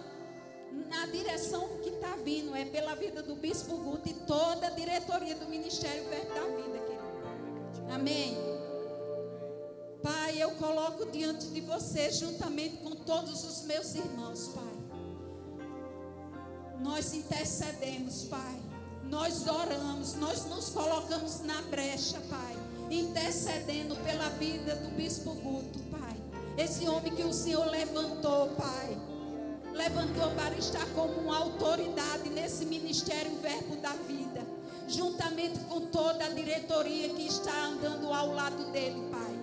na 0.89 1.05
direção 1.05 1.77
que 1.83 1.89
está 1.89 2.15
vindo 2.15 2.55
é 2.55 2.65
pela 2.65 2.95
vida 2.95 3.21
do 3.21 3.35
Bispo 3.35 3.77
Guto 3.77 4.09
e 4.09 4.13
toda 4.25 4.65
a 4.65 4.69
diretoria 4.71 5.35
do 5.35 5.45
Ministério 5.47 6.09
Verbo 6.09 6.33
da 6.33 6.47
Vida, 6.47 6.79
querido. 6.79 7.93
Amém. 7.93 8.35
Pai, 10.01 10.41
eu 10.41 10.49
coloco 10.55 11.11
diante 11.11 11.45
de 11.49 11.61
você, 11.61 12.09
juntamente 12.09 12.77
com 12.77 12.89
todos 12.89 13.43
os 13.43 13.65
meus 13.65 13.93
irmãos, 13.93 14.47
Pai. 14.47 14.73
Nós 16.81 17.13
intercedemos, 17.13 18.23
Pai. 18.23 18.59
Nós 19.03 19.45
oramos, 19.45 20.15
nós 20.15 20.45
nos 20.45 20.69
colocamos 20.69 21.41
na 21.41 21.61
brecha, 21.63 22.19
Pai. 22.21 22.57
Intercedendo 22.89 23.95
pela 23.97 24.29
vida 24.29 24.75
do 24.77 24.89
Bispo 24.95 25.35
Guto. 25.35 25.90
Esse 26.63 26.87
homem 26.87 27.15
que 27.15 27.23
o 27.23 27.33
Senhor 27.33 27.65
levantou, 27.65 28.49
Pai 28.49 28.95
levantou 29.73 30.29
para 30.35 30.55
estar 30.55 30.85
como 30.93 31.13
uma 31.13 31.37
autoridade 31.37 32.29
nesse 32.29 32.65
ministério 32.65 33.31
Verbo 33.41 33.77
da 33.77 33.93
Vida, 33.93 34.41
juntamente 34.87 35.57
com 35.61 35.81
toda 35.87 36.23
a 36.23 36.29
diretoria 36.29 37.09
que 37.09 37.25
está 37.25 37.65
andando 37.65 38.13
ao 38.13 38.33
lado 38.33 38.71
dele, 38.71 39.09
Pai. 39.09 39.39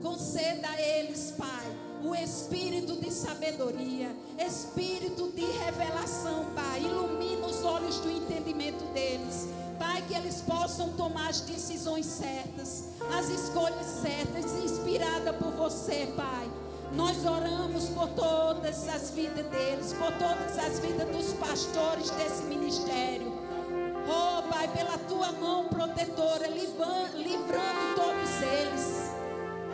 Conceda 0.00 0.68
a 0.68 0.80
eles, 0.80 1.34
Pai, 1.36 1.66
o 2.02 2.14
espírito 2.14 2.96
de 2.96 3.10
sabedoria, 3.10 4.14
espírito 4.38 5.32
de 5.32 5.44
revelação, 5.44 6.46
Pai. 6.54 6.80
Ilumina 6.80 7.46
os 7.46 7.62
olhos 7.62 7.98
do 7.98 8.10
entendimento 8.10 8.84
deles. 8.94 9.48
Pai, 9.78 10.02
que 10.02 10.14
eles 10.14 10.40
possam 10.42 10.90
tomar 10.92 11.30
as 11.30 11.40
decisões 11.40 12.06
certas, 12.06 12.84
as 13.16 13.28
escolhas 13.28 13.86
certas, 13.86 14.52
inspirada 14.62 15.32
por 15.32 15.52
você, 15.52 16.12
Pai 16.16 16.50
nós 16.94 17.24
oramos 17.24 17.88
por 17.88 18.08
todas 18.10 18.88
as 18.88 19.10
vidas 19.10 19.44
deles, 19.46 19.92
por 19.94 20.12
todas 20.12 20.56
as 20.58 20.78
vidas 20.78 21.08
dos 21.08 21.32
pastores 21.34 22.10
desse 22.10 22.44
ministério. 22.44 23.32
Oh, 24.06 24.42
Pai, 24.48 24.68
pela 24.68 24.96
tua 24.98 25.32
mão 25.32 25.66
protetora, 25.68 26.46
livrando 26.46 27.94
todos 27.96 28.42
eles 28.42 29.10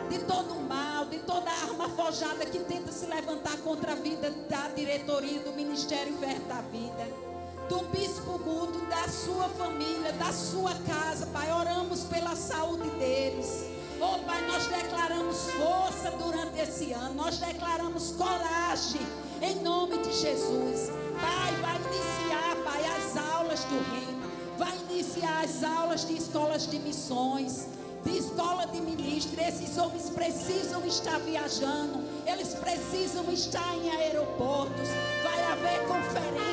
de 0.09 0.19
todo 0.25 0.53
o 0.55 0.63
mal, 0.63 1.05
de 1.05 1.19
toda 1.19 1.49
arma 1.51 1.89
forjada 1.89 2.45
que 2.45 2.59
tenta 2.59 2.91
se 2.91 3.05
levantar 3.05 3.57
contra 3.57 3.91
a 3.91 3.95
vida 3.95 4.31
da 4.49 4.69
diretoria 4.69 5.39
do 5.41 5.53
Ministério 5.53 6.17
Verbo 6.17 6.47
da 6.47 6.61
Vida. 6.61 7.30
Do 7.71 7.85
bispo 7.85 8.37
Guto, 8.37 8.85
da 8.87 9.07
sua 9.07 9.47
família, 9.47 10.11
da 10.19 10.33
sua 10.33 10.73
casa, 10.85 11.25
Pai. 11.27 11.49
Oramos 11.53 12.01
pela 12.01 12.35
saúde 12.35 12.89
deles. 12.99 13.63
Oh 13.97 14.19
Pai, 14.25 14.45
nós 14.45 14.67
declaramos 14.67 15.49
força 15.51 16.11
durante 16.21 16.59
esse 16.59 16.91
ano, 16.91 17.13
nós 17.13 17.37
declaramos 17.37 18.11
coragem 18.11 18.99
em 19.41 19.55
nome 19.63 19.99
de 19.99 20.11
Jesus. 20.11 20.91
Pai, 21.21 21.53
vai 21.61 21.77
iniciar, 21.77 22.57
Pai, 22.65 22.83
as 22.97 23.15
aulas 23.33 23.63
do 23.63 23.79
reino, 23.89 24.29
vai 24.57 24.77
iniciar 24.89 25.41
as 25.41 25.63
aulas 25.63 26.05
de 26.05 26.17
escolas 26.17 26.69
de 26.69 26.77
missões, 26.77 27.67
de 28.03 28.17
escola 28.17 28.67
de 28.67 28.81
ministros. 28.81 29.37
Esses 29.47 29.77
homens 29.77 30.09
precisam 30.09 30.85
estar 30.85 31.19
viajando, 31.19 32.03
eles 32.27 32.53
precisam 32.53 33.31
estar 33.31 33.77
em 33.77 33.91
aeroportos. 33.91 34.89
Vai 35.23 35.41
haver 35.53 35.87
conferência, 35.87 36.50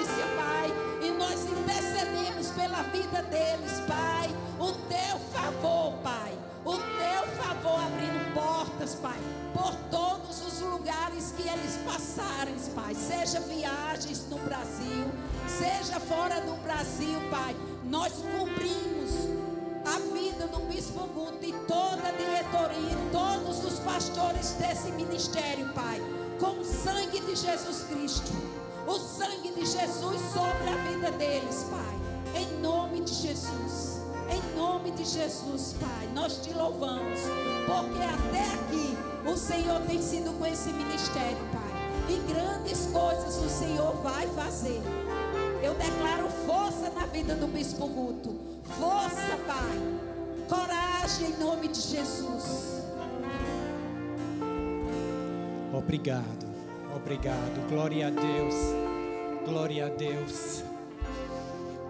pela 2.59 2.83
vida 2.83 3.23
deles, 3.23 3.81
Pai. 3.87 4.29
O 4.59 4.73
teu 4.89 5.19
favor, 5.33 5.93
Pai. 6.03 6.37
O 6.65 6.73
teu 6.73 7.37
favor 7.37 7.81
abrindo 7.81 8.35
portas, 8.35 8.97
Pai, 8.97 9.19
por 9.55 9.75
todos 9.91 10.43
os 10.45 10.61
lugares 10.61 11.33
que 11.37 11.49
eles 11.49 11.77
passarem, 11.87 12.55
Pai, 12.75 12.95
seja 12.95 13.41
viagens 13.41 14.27
no 14.29 14.39
Brasil, 14.39 15.07
seja 15.47 16.01
fora 16.01 16.41
do 16.41 16.55
Brasil, 16.63 17.19
Pai, 17.31 17.57
nós 17.85 18.13
cumprimos 18.13 19.13
a 19.87 19.99
vida 20.13 20.47
do 20.49 20.59
Bispo 20.67 21.07
Guto 21.07 21.43
e 21.43 21.53
toda 21.67 22.09
a 22.09 22.13
diretoria, 22.13 22.97
todos 23.13 23.65
os 23.65 23.79
pastores 23.79 24.51
desse 24.55 24.91
ministério, 24.93 25.73
Pai, 25.73 26.03
com 26.39 26.61
o 26.61 26.65
sangue 26.65 27.21
de 27.21 27.37
Jesus 27.37 27.85
Cristo, 27.89 28.33
o 28.87 28.99
sangue 28.99 29.53
de 29.53 29.65
Jesus 29.65 30.21
sobre 30.35 30.69
a 30.69 30.77
vida 30.89 31.11
deles, 31.13 31.65
Pai, 31.71 31.88
em 32.39 32.61
nome 32.61 33.01
de 33.01 33.15
Jesus. 33.15 33.99
Em 34.31 34.57
nome 34.57 34.91
de 34.93 35.05
Jesus, 35.05 35.75
Pai, 35.81 36.09
nós 36.15 36.39
te 36.39 36.53
louvamos, 36.53 37.19
porque 37.67 38.03
até 38.03 38.45
aqui 38.55 38.97
o 39.27 39.37
Senhor 39.37 39.81
tem 39.83 40.01
sido 40.01 40.33
com 40.39 40.47
esse 40.47 40.71
ministério, 40.71 41.39
Pai. 41.53 41.69
E 42.09 42.33
grandes 42.33 42.87
coisas 42.87 43.37
o 43.37 43.49
Senhor 43.49 43.95
vai 44.03 44.27
fazer. 44.29 44.81
Eu 45.63 45.75
declaro 45.75 46.29
força 46.47 46.91
na 46.91 47.07
vida 47.07 47.35
do 47.35 47.47
Bispo 47.47 47.87
Guto. 47.87 48.37
Força, 48.79 49.39
Pai. 49.47 49.99
Coragem 50.49 51.31
em 51.31 51.39
nome 51.39 51.69
de 51.69 51.81
Jesus. 51.81 52.83
Obrigado, 55.73 56.47
obrigado. 56.95 57.69
Glória 57.69 58.09
a 58.09 58.11
Deus, 58.11 58.55
glória 59.47 59.87
a 59.87 59.89
Deus, 59.89 60.63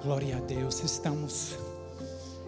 glória 0.03 0.37
a 0.37 0.41
Deus. 0.41 0.81
Estamos 0.83 1.57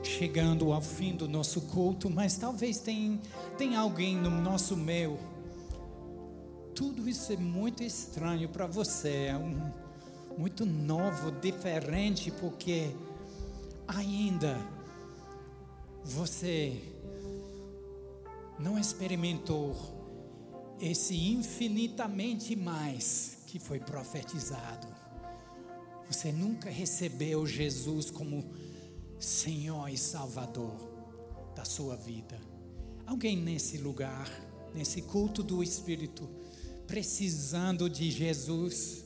chegando 0.03 0.73
ao 0.73 0.81
fim 0.81 1.17
do 1.17 1.29
nosso 1.29 1.61
culto, 1.63 2.09
mas 2.09 2.37
talvez 2.37 2.79
tem, 2.79 3.21
tem 3.59 3.77
alguém 3.77 4.17
no 4.17 4.31
nosso 4.31 4.77
meio. 4.77 5.19
tudo 6.75 7.09
isso 7.09 7.33
é 7.33 7.37
muito 7.37 7.83
estranho 7.83 8.49
para 8.49 8.67
você, 8.67 9.27
é 9.27 9.37
um, 9.37 9.71
muito 10.39 10.65
novo, 10.65 11.31
diferente, 11.33 12.31
porque 12.31 12.95
ainda 13.87 14.57
você 16.05 16.81
não 18.59 18.79
experimentou 18.79 19.77
esse 20.81 21.15
infinitamente 21.33 22.55
mais 22.57 23.39
que 23.47 23.59
foi 23.59 23.81
profetizado. 23.81 24.90
Você 26.11 26.33
nunca 26.33 26.69
recebeu 26.69 27.47
Jesus 27.47 28.11
como 28.11 28.45
Senhor 29.21 29.89
e 29.89 29.97
Salvador 29.97 30.75
da 31.55 31.65
sua 31.65 31.95
vida. 31.95 32.37
Alguém 33.07 33.37
nesse 33.37 33.79
lugar, 33.79 34.29
nesse 34.75 35.03
culto 35.03 35.41
do 35.41 35.63
Espírito, 35.63 36.29
precisando 36.85 37.89
de 37.89 38.11
Jesus? 38.11 39.05